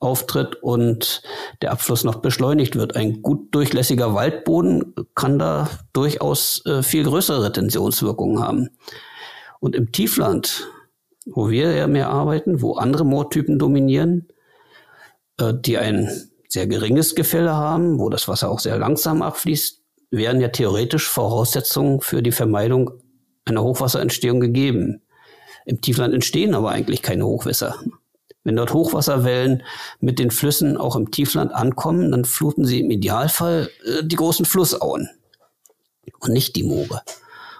[0.06, 1.24] auftritt und
[1.62, 2.96] der Abfluss noch beschleunigt wird.
[2.96, 8.70] Ein gut durchlässiger Waldboden kann da durchaus äh, viel größere Retentionswirkungen haben.
[9.60, 10.68] Und im Tiefland,
[11.26, 14.28] wo wir ja mehr arbeiten, wo andere Moortypen dominieren,
[15.39, 16.10] äh, die ein
[16.48, 22.00] sehr geringes Gefälle haben, wo das Wasser auch sehr langsam abfließt, wären ja theoretisch Voraussetzungen
[22.00, 22.91] für die Vermeidung
[23.44, 25.02] einer Hochwasserentstehung gegeben.
[25.65, 27.76] Im Tiefland entstehen aber eigentlich keine Hochwässer.
[28.45, 29.63] Wenn dort Hochwasserwellen
[29.99, 34.45] mit den Flüssen auch im Tiefland ankommen, dann fluten sie im Idealfall äh, die großen
[34.45, 35.10] Flussauen
[36.19, 37.01] und nicht die Moore.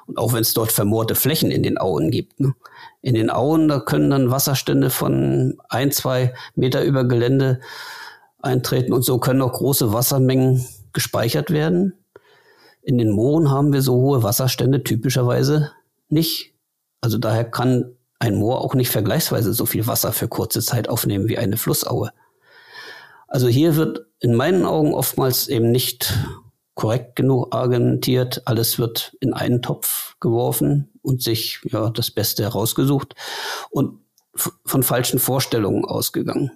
[0.06, 2.40] Und auch wenn es dort vermoorte Flächen in den Auen gibt.
[2.40, 2.54] Ne?
[3.02, 7.60] In den Auen, da können dann Wasserstände von ein, zwei Meter über Gelände
[8.40, 11.94] eintreten und so können auch große Wassermengen gespeichert werden.
[12.84, 15.72] In den Mooren haben wir so hohe Wasserstände typischerweise
[16.10, 16.54] nicht.
[17.02, 21.28] Also daher kann ein Moor auch nicht vergleichsweise so viel Wasser für kurze Zeit aufnehmen
[21.28, 22.12] wie eine Flussaue.
[23.28, 26.14] Also hier wird in meinen Augen oftmals eben nicht
[26.76, 28.44] korrekt genug argumentiert.
[28.46, 33.16] Alles wird in einen Topf geworfen und sich ja das Beste herausgesucht
[33.70, 34.00] und
[34.66, 36.52] von falschen Vorstellungen ausgegangen.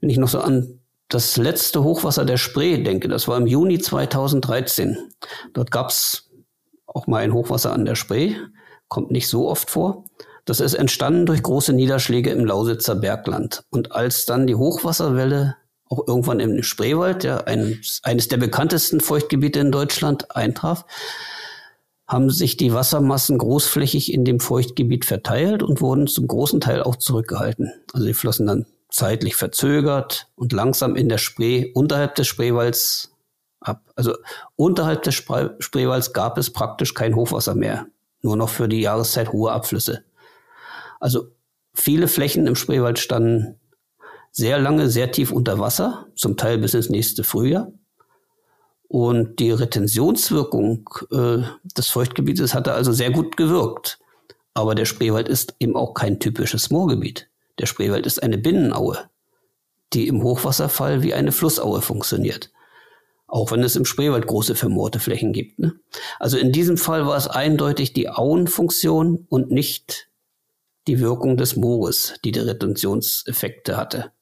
[0.00, 3.78] Wenn ich noch so an das letzte Hochwasser der Spree denke, das war im Juni
[3.78, 4.98] 2013.
[5.54, 6.30] Dort gab es
[6.86, 8.36] auch mal ein Hochwasser an der Spree,
[8.88, 10.04] kommt nicht so oft vor.
[10.48, 13.64] Das ist entstanden durch große Niederschläge im Lausitzer Bergland.
[13.68, 15.56] Und als dann die Hochwasserwelle
[15.90, 20.86] auch irgendwann im Spreewald, ja, ein, eines der bekanntesten Feuchtgebiete in Deutschland, eintraf,
[22.06, 26.96] haben sich die Wassermassen großflächig in dem Feuchtgebiet verteilt und wurden zum großen Teil auch
[26.96, 27.70] zurückgehalten.
[27.92, 33.12] Also sie flossen dann zeitlich verzögert und langsam in der Spree unterhalb des Spreewalds
[33.60, 33.82] ab.
[33.96, 34.14] Also
[34.56, 37.86] unterhalb des Spreewalds gab es praktisch kein Hochwasser mehr,
[38.22, 40.04] nur noch für die Jahreszeit hohe Abflüsse.
[41.00, 41.28] Also
[41.74, 43.58] viele Flächen im Spreewald standen
[44.32, 47.72] sehr lange, sehr tief unter Wasser, zum Teil bis ins nächste Frühjahr.
[48.88, 51.42] Und die Retentionswirkung äh,
[51.76, 53.98] des Feuchtgebietes hatte also sehr gut gewirkt.
[54.54, 57.28] Aber der Spreewald ist eben auch kein typisches Moorgebiet.
[57.58, 59.08] Der Spreewald ist eine Binnenaue,
[59.92, 62.50] die im Hochwasserfall wie eine Flussaue funktioniert.
[63.26, 65.58] Auch wenn es im Spreewald große vermoorte Flächen gibt.
[65.58, 65.74] Ne?
[66.18, 70.07] Also in diesem Fall war es eindeutig die Auenfunktion und nicht
[70.88, 74.12] die Wirkung des Moores, die die Retentionseffekte hatte.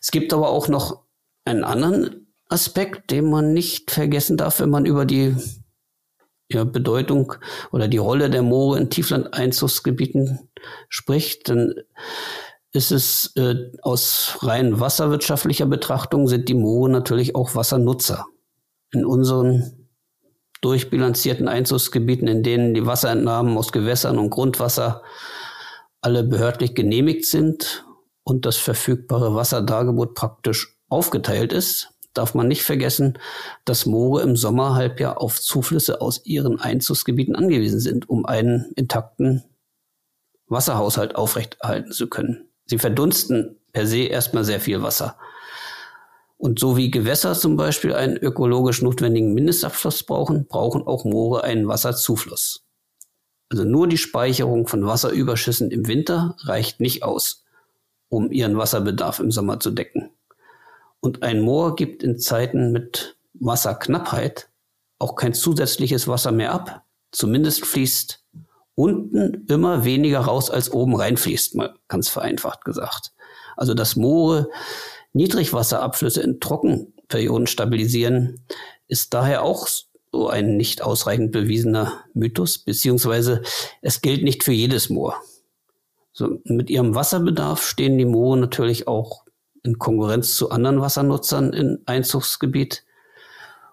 [0.00, 1.02] Es gibt aber auch noch
[1.44, 5.34] einen anderen Aspekt, den man nicht vergessen darf, wenn man über die
[6.48, 7.34] ja, Bedeutung
[7.72, 10.48] oder die Rolle der Moore in Tieflandeinzugsgebieten
[10.88, 11.74] spricht, dann
[12.72, 18.26] ist es äh, aus rein wasserwirtschaftlicher Betrachtung sind die Moore natürlich auch Wassernutzer.
[18.92, 19.88] In unseren
[20.60, 25.02] durchbilanzierten Einzugsgebieten, in denen die Wasserentnahmen aus Gewässern und Grundwasser
[26.00, 27.84] alle behördlich genehmigt sind
[28.22, 33.18] und das verfügbare Wasserdargebot praktisch aufgeteilt ist, darf man nicht vergessen,
[33.64, 39.44] dass Moore im Sommerhalbjahr auf Zuflüsse aus ihren Einzugsgebieten angewiesen sind, um einen intakten
[40.48, 42.48] Wasserhaushalt aufrechterhalten zu können.
[42.66, 45.18] Sie verdunsten per se erstmal sehr viel Wasser.
[46.38, 51.66] Und so wie Gewässer zum Beispiel einen ökologisch notwendigen Mindestabfluss brauchen, brauchen auch Moore einen
[51.66, 52.65] Wasserzufluss.
[53.48, 57.44] Also nur die Speicherung von Wasserüberschüssen im Winter reicht nicht aus,
[58.08, 60.10] um ihren Wasserbedarf im Sommer zu decken.
[61.00, 64.48] Und ein Moor gibt in Zeiten mit Wasserknappheit
[64.98, 66.84] auch kein zusätzliches Wasser mehr ab.
[67.12, 68.24] Zumindest fließt
[68.74, 73.12] unten immer weniger raus, als oben reinfließt, mal ganz vereinfacht gesagt.
[73.56, 74.50] Also dass Moore
[75.12, 78.44] Niedrigwasserabflüsse in Trockenperioden stabilisieren,
[78.86, 79.66] ist daher auch
[80.16, 83.42] so ein nicht ausreichend bewiesener Mythos, beziehungsweise
[83.82, 85.16] es gilt nicht für jedes Moor.
[86.12, 89.24] So, mit ihrem Wasserbedarf stehen die Moore natürlich auch
[89.62, 92.84] in Konkurrenz zu anderen Wassernutzern im Einzugsgebiet.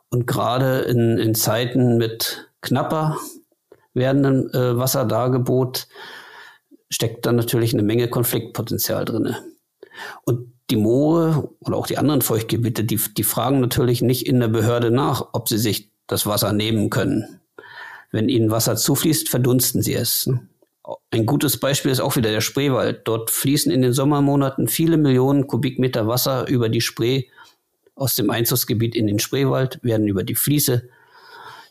[0.10, 3.18] Und gerade in, in Zeiten mit knapper
[3.94, 5.88] werdendem äh, Wasserdargebot
[6.90, 9.38] steckt dann natürlich eine Menge Konfliktpotenzial drinne.
[10.26, 14.50] Und die Moore oder auch die anderen Feuchtgebiete, die, die fragen natürlich nicht in der
[14.50, 17.42] Behörde nach, ob sie sich das Wasser nehmen können.
[18.12, 20.30] Wenn ihnen Wasser zufließt, verdunsten sie es.
[21.12, 23.08] Ein gutes Beispiel ist auch wieder der Spreewald.
[23.08, 27.24] Dort fließen in den Sommermonaten viele Millionen Kubikmeter Wasser über die Spree
[27.96, 30.88] aus dem Einzugsgebiet in den Spreewald, werden über die Fließe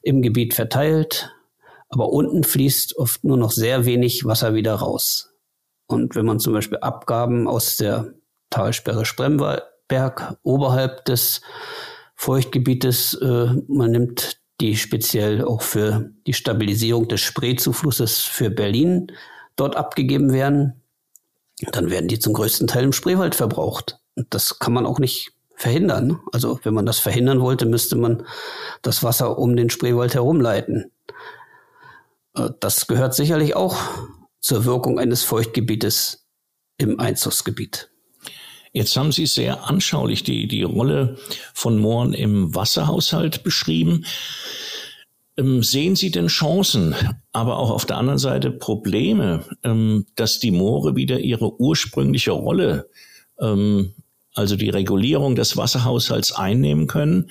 [0.03, 1.35] im Gebiet verteilt,
[1.89, 5.35] aber unten fließt oft nur noch sehr wenig Wasser wieder raus.
[5.87, 8.15] Und wenn man zum Beispiel Abgaben aus der
[8.51, 11.43] Talsperre Spremberg oberhalb des
[12.23, 13.15] Feuchtgebietes.
[13.15, 19.09] Äh, man nimmt die speziell auch für die Stabilisierung des Spreezuflusses für Berlin
[19.57, 20.81] dort abgegeben werden.
[21.73, 23.99] Dann werden die zum größten Teil im Spreewald verbraucht.
[24.15, 26.21] Und das kann man auch nicht verhindern.
[26.33, 28.25] Also wenn man das verhindern wollte, müsste man
[28.83, 30.93] das Wasser um den Spreewald herumleiten.
[32.37, 33.77] Äh, das gehört sicherlich auch
[34.39, 36.25] zur Wirkung eines Feuchtgebietes
[36.79, 37.92] im Einzugsgebiet.
[38.73, 41.17] Jetzt haben Sie sehr anschaulich die, die Rolle
[41.53, 44.07] von Mooren im Wasserhaushalt beschrieben.
[45.37, 46.95] Ähm, sehen Sie denn Chancen,
[47.33, 52.89] aber auch auf der anderen Seite Probleme, ähm, dass die Moore wieder ihre ursprüngliche Rolle,
[53.41, 53.93] ähm,
[54.35, 57.31] also die Regulierung des Wasserhaushalts einnehmen können?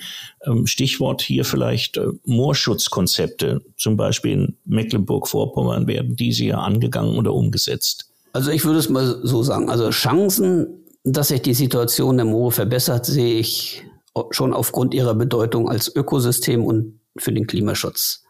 [0.64, 8.12] Stichwort hier vielleicht äh, Moorschutzkonzepte, zum Beispiel in Mecklenburg-Vorpommern werden diese ja angegangen oder umgesetzt.
[8.32, 9.68] Also ich würde es mal so sagen.
[9.68, 13.84] Also Chancen dass sich die Situation der Moore verbessert, sehe ich
[14.30, 18.24] schon aufgrund ihrer Bedeutung als Ökosystem und für den Klimaschutz.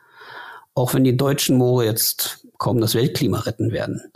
[0.74, 4.12] Auch wenn die deutschen Moore jetzt kaum das Weltklima retten werden.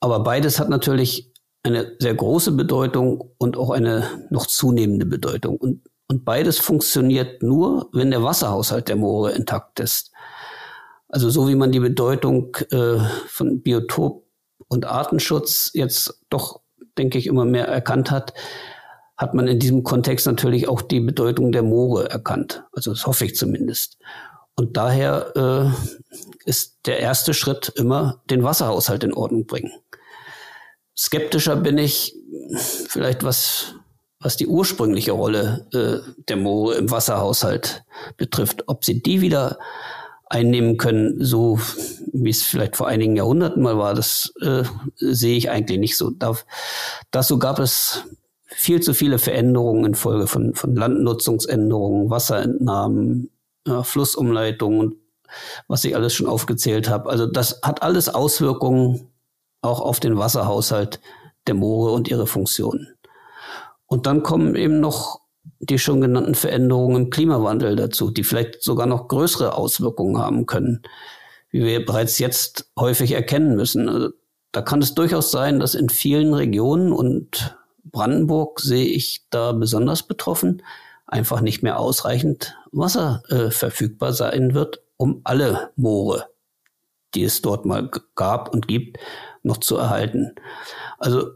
[0.00, 5.56] Aber beides hat natürlich eine sehr große Bedeutung und auch eine noch zunehmende Bedeutung.
[5.56, 10.12] Und, und beides funktioniert nur, wenn der Wasserhaushalt der Moore intakt ist.
[11.08, 14.26] Also so wie man die Bedeutung äh, von Biotop
[14.68, 16.60] und Artenschutz jetzt doch
[16.98, 18.34] denke ich, immer mehr erkannt hat,
[19.16, 22.64] hat man in diesem Kontext natürlich auch die Bedeutung der Moore erkannt.
[22.72, 23.98] Also das hoffe ich zumindest.
[24.56, 29.72] Und daher äh, ist der erste Schritt immer den Wasserhaushalt in Ordnung bringen.
[30.96, 32.14] Skeptischer bin ich
[32.88, 33.74] vielleicht was
[34.24, 37.84] was die ursprüngliche Rolle äh, der Moore im Wasserhaushalt
[38.16, 39.58] betrifft, ob sie die wieder
[40.26, 41.58] einnehmen können, so
[42.12, 44.64] wie es vielleicht vor einigen Jahrhunderten mal war, das äh,
[44.96, 46.10] sehe ich eigentlich nicht so.
[46.10, 46.34] Da,
[47.10, 48.04] dazu gab es
[48.46, 53.30] viel zu viele Veränderungen infolge von, von Landnutzungsänderungen, Wasserentnahmen,
[53.66, 54.96] äh, Flussumleitungen und
[55.66, 57.10] was ich alles schon aufgezählt habe.
[57.10, 59.08] Also das hat alles Auswirkungen
[59.62, 61.00] auch auf den Wasserhaushalt
[61.46, 62.94] der Moore und ihre Funktionen.
[63.86, 65.20] Und dann kommen eben noch
[65.60, 70.82] die schon genannten Veränderungen im Klimawandel dazu, die vielleicht sogar noch größere Auswirkungen haben können,
[71.50, 73.88] wie wir bereits jetzt häufig erkennen müssen.
[73.88, 74.10] Also,
[74.52, 80.04] da kann es durchaus sein, dass in vielen Regionen und Brandenburg sehe ich da besonders
[80.04, 80.62] betroffen,
[81.06, 86.28] einfach nicht mehr ausreichend Wasser äh, verfügbar sein wird, um alle Moore,
[87.14, 88.98] die es dort mal gab und gibt,
[89.42, 90.34] noch zu erhalten.
[90.98, 91.32] Also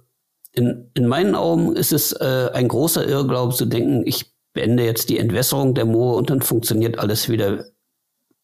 [0.58, 5.08] in, in meinen Augen ist es äh, ein großer Irrglaube zu denken, ich beende jetzt
[5.08, 7.66] die Entwässerung der Moore und dann funktioniert alles wieder,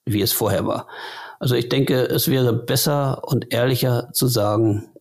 [0.06, 0.86] wie es vorher war.
[1.40, 4.92] Also ich denke, es wäre besser und ehrlicher zu sagen,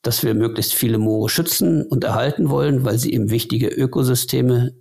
[0.00, 4.72] dass wir möglichst viele Moore schützen und erhalten wollen, weil sie eben wichtige Ökosysteme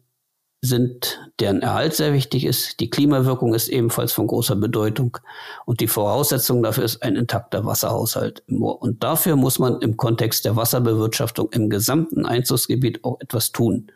[0.62, 2.80] sind, deren Erhalt sehr wichtig ist.
[2.80, 5.18] Die Klimawirkung ist ebenfalls von großer Bedeutung.
[5.66, 8.82] Und die Voraussetzung dafür ist ein intakter Wasserhaushalt im Moor.
[8.82, 13.92] Und dafür muss man im Kontext der Wasserbewirtschaftung im gesamten Einzugsgebiet auch etwas tun.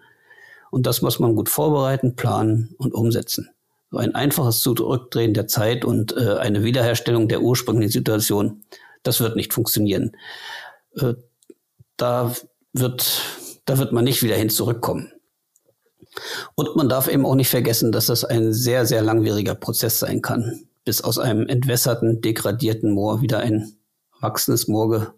[0.72, 3.50] Und das muss man gut vorbereiten, planen und umsetzen.
[3.92, 8.64] So ein einfaches Zurückdrehen der Zeit und äh, eine Wiederherstellung der ursprünglichen Situation,
[9.04, 10.16] das wird nicht funktionieren.
[10.96, 11.14] Äh,
[11.98, 12.34] da
[12.72, 13.22] wird,
[13.66, 15.12] da wird man nicht wieder hin zurückkommen.
[16.56, 20.22] Und man darf eben auch nicht vergessen, dass das ein sehr, sehr langwieriger Prozess sein
[20.22, 23.76] kann, bis aus einem entwässerten, degradierten Moor wieder ein
[24.20, 25.14] wachsendes Moor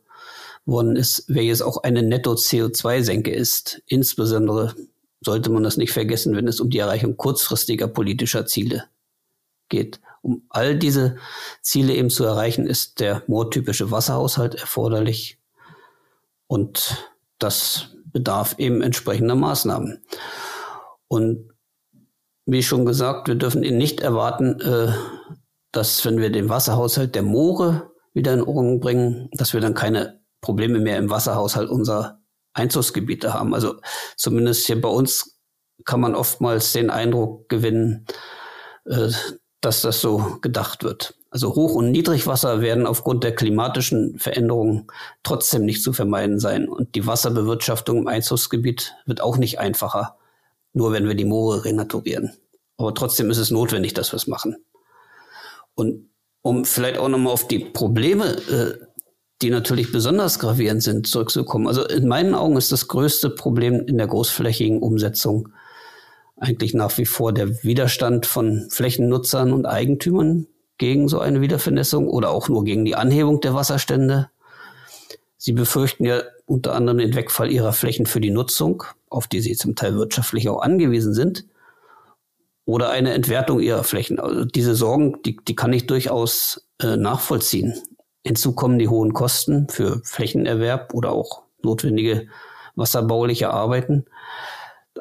[0.65, 3.81] geworden ist, welches auch eine Netto-CO2-Senke ist.
[3.85, 4.75] Insbesondere
[5.21, 8.85] sollte man das nicht vergessen, wenn es um die Erreichung kurzfristiger politischer Ziele
[9.69, 9.99] geht.
[10.21, 11.17] Um all diese
[11.61, 15.37] Ziele eben zu erreichen, ist der moortypische Wasserhaushalt erforderlich
[16.47, 20.01] und das bedarf eben entsprechender Maßnahmen.
[21.07, 21.51] Und
[22.45, 24.93] wie schon gesagt, wir dürfen ihn nicht erwarten, äh,
[25.71, 30.21] dass wenn wir den Wasserhaushalt der Moore wieder in Ordnung bringen, dass wir dann keine
[30.41, 32.19] Probleme mehr im Wasserhaushalt unserer
[32.53, 33.53] Einzugsgebiete haben.
[33.53, 33.75] Also
[34.15, 35.39] zumindest hier bei uns
[35.83, 38.05] kann man oftmals den Eindruck gewinnen,
[38.85, 39.09] äh,
[39.59, 41.15] dass das so gedacht wird.
[41.31, 44.87] Also Hoch- und Niedrigwasser werden aufgrund der klimatischen Veränderungen
[45.23, 46.69] trotzdem nicht zu vermeiden sein.
[46.69, 50.15] Und die Wasserbewirtschaftung im Einzugsgebiet wird auch nicht einfacher
[50.75, 52.33] nur wenn wir die Moore renaturieren.
[52.77, 54.57] Aber trotzdem ist es notwendig, dass wir es machen.
[55.73, 56.09] Und
[56.41, 58.77] um vielleicht auch nochmal auf die Probleme, äh,
[59.41, 61.67] die natürlich besonders gravierend sind, zurückzukommen.
[61.67, 65.49] Also in meinen Augen ist das größte Problem in der großflächigen Umsetzung
[66.37, 70.47] eigentlich nach wie vor der Widerstand von Flächennutzern und Eigentümern
[70.77, 74.29] gegen so eine Wiedervernässung oder auch nur gegen die Anhebung der Wasserstände.
[75.37, 79.55] Sie befürchten ja unter anderem den Wegfall ihrer Flächen für die Nutzung, auf die sie
[79.55, 81.45] zum Teil wirtschaftlich auch angewiesen sind,
[82.65, 84.19] oder eine Entwertung ihrer Flächen.
[84.19, 87.75] Also diese Sorgen, die, die kann ich durchaus äh, nachvollziehen.
[88.23, 92.27] Hinzu kommen die hohen Kosten für Flächenerwerb oder auch notwendige
[92.75, 94.05] wasserbauliche Arbeiten.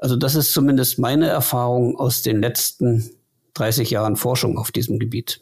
[0.01, 3.11] Also das ist zumindest meine Erfahrung aus den letzten
[3.55, 5.41] 30 Jahren Forschung auf diesem Gebiet.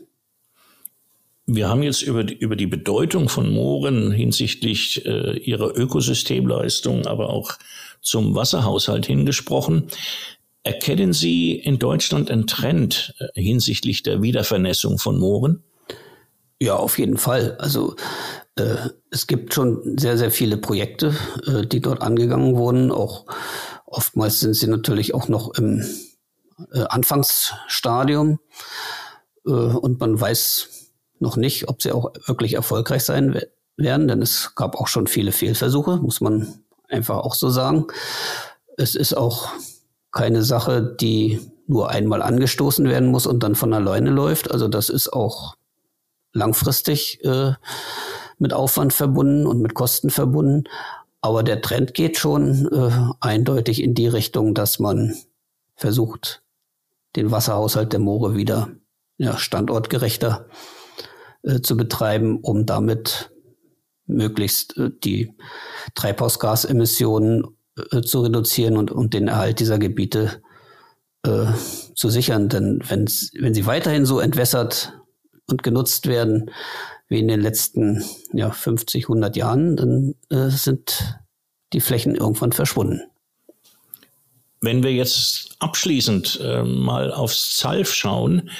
[1.47, 7.30] Wir haben jetzt über die, über die Bedeutung von Mooren hinsichtlich äh, ihrer Ökosystemleistung, aber
[7.30, 7.53] auch
[8.01, 9.88] zum Wasserhaushalt hingesprochen.
[10.62, 15.64] Erkennen Sie in Deutschland einen Trend äh, hinsichtlich der Wiedervernässung von Mooren?
[16.61, 17.57] Ja, auf jeden Fall.
[17.59, 17.97] Also
[18.55, 18.76] äh,
[19.11, 21.16] es gibt schon sehr, sehr viele Projekte,
[21.47, 22.93] äh, die dort angegangen wurden.
[22.93, 23.26] Auch
[23.86, 25.84] oftmals sind sie natürlich auch noch im
[26.72, 28.38] äh, Anfangsstadium.
[29.45, 30.82] Äh, und man weiß
[31.22, 33.40] noch nicht, ob sie auch wirklich erfolgreich sein
[33.76, 37.86] werden, denn es gab auch schon viele Fehlversuche, muss man einfach auch so sagen.
[38.76, 39.48] Es ist auch
[40.10, 44.50] keine Sache, die nur einmal angestoßen werden muss und dann von alleine läuft.
[44.50, 45.56] Also das ist auch
[46.32, 47.52] langfristig äh,
[48.38, 50.64] mit Aufwand verbunden und mit Kosten verbunden.
[51.20, 55.14] Aber der Trend geht schon äh, eindeutig in die Richtung, dass man
[55.76, 56.42] versucht,
[57.16, 58.70] den Wasserhaushalt der Moore wieder
[59.18, 60.46] ja, standortgerechter
[61.43, 63.32] äh, zu betreiben, um damit
[64.07, 65.34] möglichst äh, die
[65.95, 67.47] Treibhausgasemissionen
[67.90, 70.43] äh, zu reduzieren und, und den Erhalt dieser Gebiete
[71.95, 72.49] zu sichern.
[72.49, 74.93] Denn wenn sie weiterhin so entwässert
[75.49, 76.51] und genutzt werden
[77.07, 81.20] wie in den letzten ja, 50, 100 Jahren, dann sind
[81.72, 83.03] die Flächen irgendwann verschwunden.
[84.61, 88.51] Wenn wir jetzt abschließend äh, mal aufs ZALF schauen,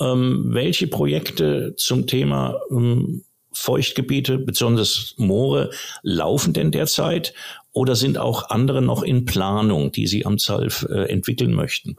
[0.00, 4.84] ähm, welche Projekte zum Thema ähm, Feuchtgebiete bzw.
[5.16, 5.70] Moore
[6.02, 7.32] laufen denn derzeit
[7.72, 11.96] oder sind auch andere noch in Planung, die Sie am ZALF äh, entwickeln möchten?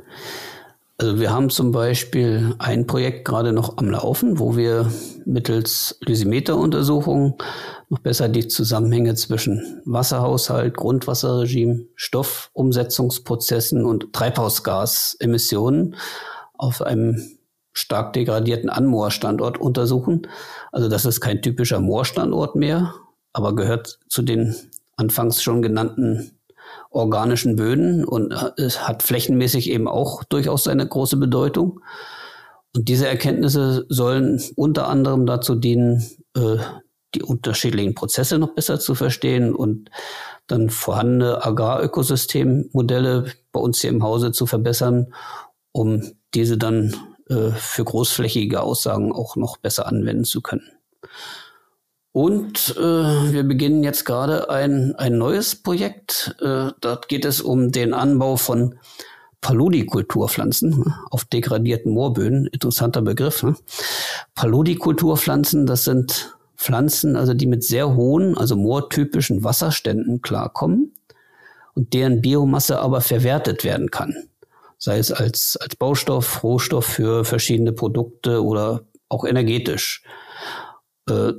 [1.00, 4.91] Also wir haben zum Beispiel ein Projekt gerade noch am Laufen, wo wir
[5.26, 7.36] mittels Lysimeteruntersuchungen
[7.89, 15.95] noch besser die Zusammenhänge zwischen Wasserhaushalt, Grundwasserregime, Stoffumsetzungsprozessen und Treibhausgasemissionen
[16.58, 17.37] auf einem
[17.78, 20.28] stark degradierten Anmoorstandort untersuchen.
[20.72, 22.94] Also das ist kein typischer Moorstandort mehr,
[23.34, 24.56] aber gehört zu den
[24.96, 26.32] anfangs schon genannten
[26.90, 31.82] organischen Böden und es hat flächenmäßig eben auch durchaus eine große Bedeutung.
[32.76, 36.04] Und diese Erkenntnisse sollen unter anderem dazu dienen,
[36.36, 36.58] äh,
[37.16, 39.90] die unterschiedlichen Prozesse noch besser zu verstehen und
[40.48, 45.14] dann vorhandene Agrarökosystemmodelle bei uns hier im Hause zu verbessern,
[45.72, 46.04] um
[46.34, 46.96] diese dann
[47.30, 50.72] äh, für großflächige Aussagen auch noch besser anwenden zu können.
[52.12, 56.36] Und äh, wir beginnen jetzt gerade ein, ein neues Projekt.
[56.42, 58.80] Äh, dort geht es um den Anbau von
[59.42, 62.48] Paludikulturpflanzen auf degradierten Moorböden.
[62.48, 63.44] Interessanter Begriff.
[63.44, 63.56] Ne?
[64.34, 70.94] Paludikulturpflanzen, das sind Pflanzen, also die mit sehr hohen, also moortypischen Wasserständen klarkommen
[71.76, 74.28] und deren Biomasse aber verwertet werden kann.
[74.78, 80.04] Sei es als, als Baustoff, Rohstoff für verschiedene Produkte oder auch energetisch.
[81.10, 81.34] Äh,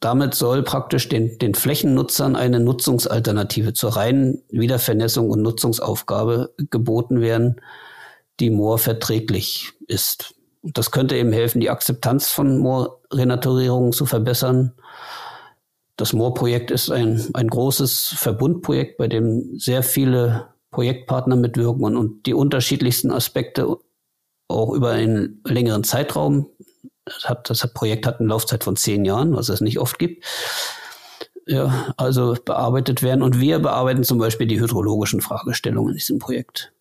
[0.00, 7.60] damit soll praktisch den, den Flächennutzern eine Nutzungsalternative zur reinen Wiedervernässung und Nutzungsaufgabe geboten werden,
[8.40, 10.34] die moorverträglich ist.
[10.62, 14.72] Und das könnte eben helfen, die Akzeptanz von Moorrenaturierungen zu verbessern.
[15.96, 22.26] Das Moorprojekt ist ein, ein großes Verbundprojekt, bei dem sehr viele Projektpartner mitwirken und, und
[22.26, 23.76] die unterschiedlichsten Aspekte
[24.48, 26.48] auch über einen längeren Zeitraum.
[27.04, 30.24] Das, hat, das Projekt hat eine Laufzeit von zehn Jahren, was es nicht oft gibt.
[31.46, 33.22] Ja, also bearbeitet werden.
[33.22, 36.72] Und wir bearbeiten zum Beispiel die hydrologischen Fragestellungen in diesem Projekt.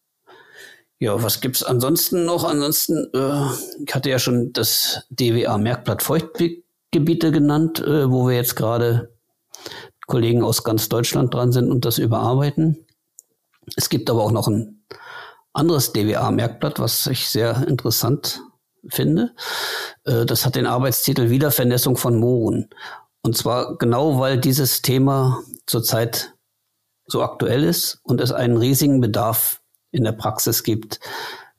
[1.00, 2.44] Ja, was gibt's ansonsten noch?
[2.44, 3.46] Ansonsten, äh,
[3.86, 9.10] ich hatte ja schon das DWA-Merkblatt Feuchtgebiete genannt, äh, wo wir jetzt gerade
[10.08, 12.86] Kollegen aus ganz Deutschland dran sind und das überarbeiten.
[13.76, 14.84] Es gibt aber auch noch ein
[15.54, 18.42] anderes DWA-Merkblatt, was ich sehr interessant
[18.88, 19.34] finde.
[20.06, 22.70] Äh, das hat den Arbeitstitel Wiedervernässung von Mooren.
[23.22, 26.34] Und zwar genau, weil dieses Thema zurzeit
[27.06, 29.62] so aktuell ist und es einen riesigen Bedarf
[29.92, 31.00] in der Praxis gibt,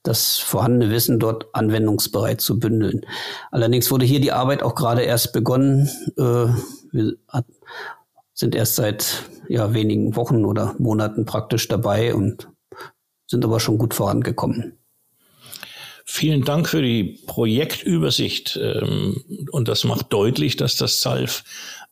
[0.02, 3.04] das vorhandene Wissen dort anwendungsbereit zu bündeln.
[3.50, 5.90] Allerdings wurde hier die Arbeit auch gerade erst begonnen.
[6.16, 6.54] Äh,
[6.92, 7.16] wir
[8.40, 12.48] sind erst seit ja, wenigen Wochen oder Monaten praktisch dabei und
[13.26, 14.78] sind aber schon gut vorangekommen.
[16.06, 18.58] Vielen Dank für die Projektübersicht.
[18.60, 19.22] Ähm,
[19.52, 21.44] und das macht deutlich, dass das ZALF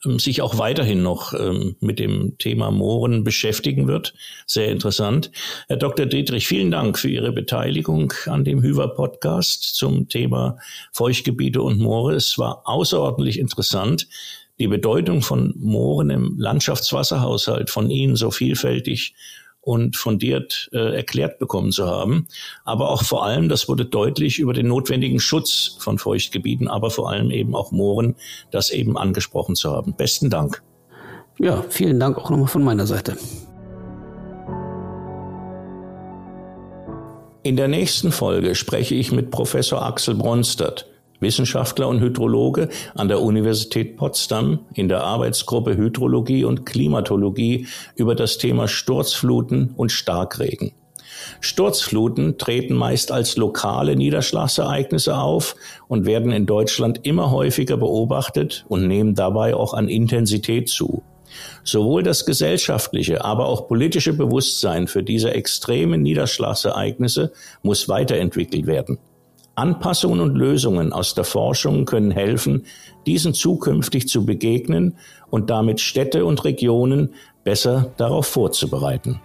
[0.05, 4.15] ähm, sich auch weiterhin noch ähm, mit dem Thema Mooren beschäftigen wird.
[4.47, 5.31] Sehr interessant.
[5.69, 6.07] Herr Dr.
[6.07, 10.59] Dietrich, vielen Dank für Ihre Beteiligung an dem Hüver-Podcast zum Thema
[10.93, 12.15] Feuchtgebiete und Moore.
[12.15, 14.09] Es war außerordentlich interessant,
[14.59, 19.15] die Bedeutung von Mooren im Landschaftswasserhaushalt von Ihnen so vielfältig
[19.61, 22.27] und fundiert äh, erklärt bekommen zu haben.
[22.65, 27.11] Aber auch vor allem, das wurde deutlich über den notwendigen Schutz von Feuchtgebieten, aber vor
[27.11, 28.17] allem eben auch Mooren,
[28.51, 29.95] das eben angesprochen zu haben.
[29.95, 30.63] Besten Dank.
[31.39, 33.17] Ja, vielen Dank auch nochmal von meiner Seite.
[37.43, 40.87] In der nächsten Folge spreche ich mit Professor Axel Bronstadt
[41.21, 47.67] Wissenschaftler und Hydrologe an der Universität Potsdam in der Arbeitsgruppe Hydrologie und Klimatologie
[47.97, 50.73] über das Thema Sturzfluten und Starkregen.
[51.41, 55.57] Sturzfluten treten meist als lokale Niederschlagsereignisse auf
[55.89, 61.03] und werden in Deutschland immer häufiger beobachtet und nehmen dabei auch an Intensität zu.
[61.63, 68.99] Sowohl das gesellschaftliche, aber auch politische Bewusstsein für diese extremen Niederschlagsereignisse muss weiterentwickelt werden.
[69.59, 72.65] Anpassungen und Lösungen aus der Forschung können helfen,
[73.07, 74.97] diesen zukünftig zu begegnen
[75.31, 79.21] und damit Städte und Regionen besser darauf vorzubereiten.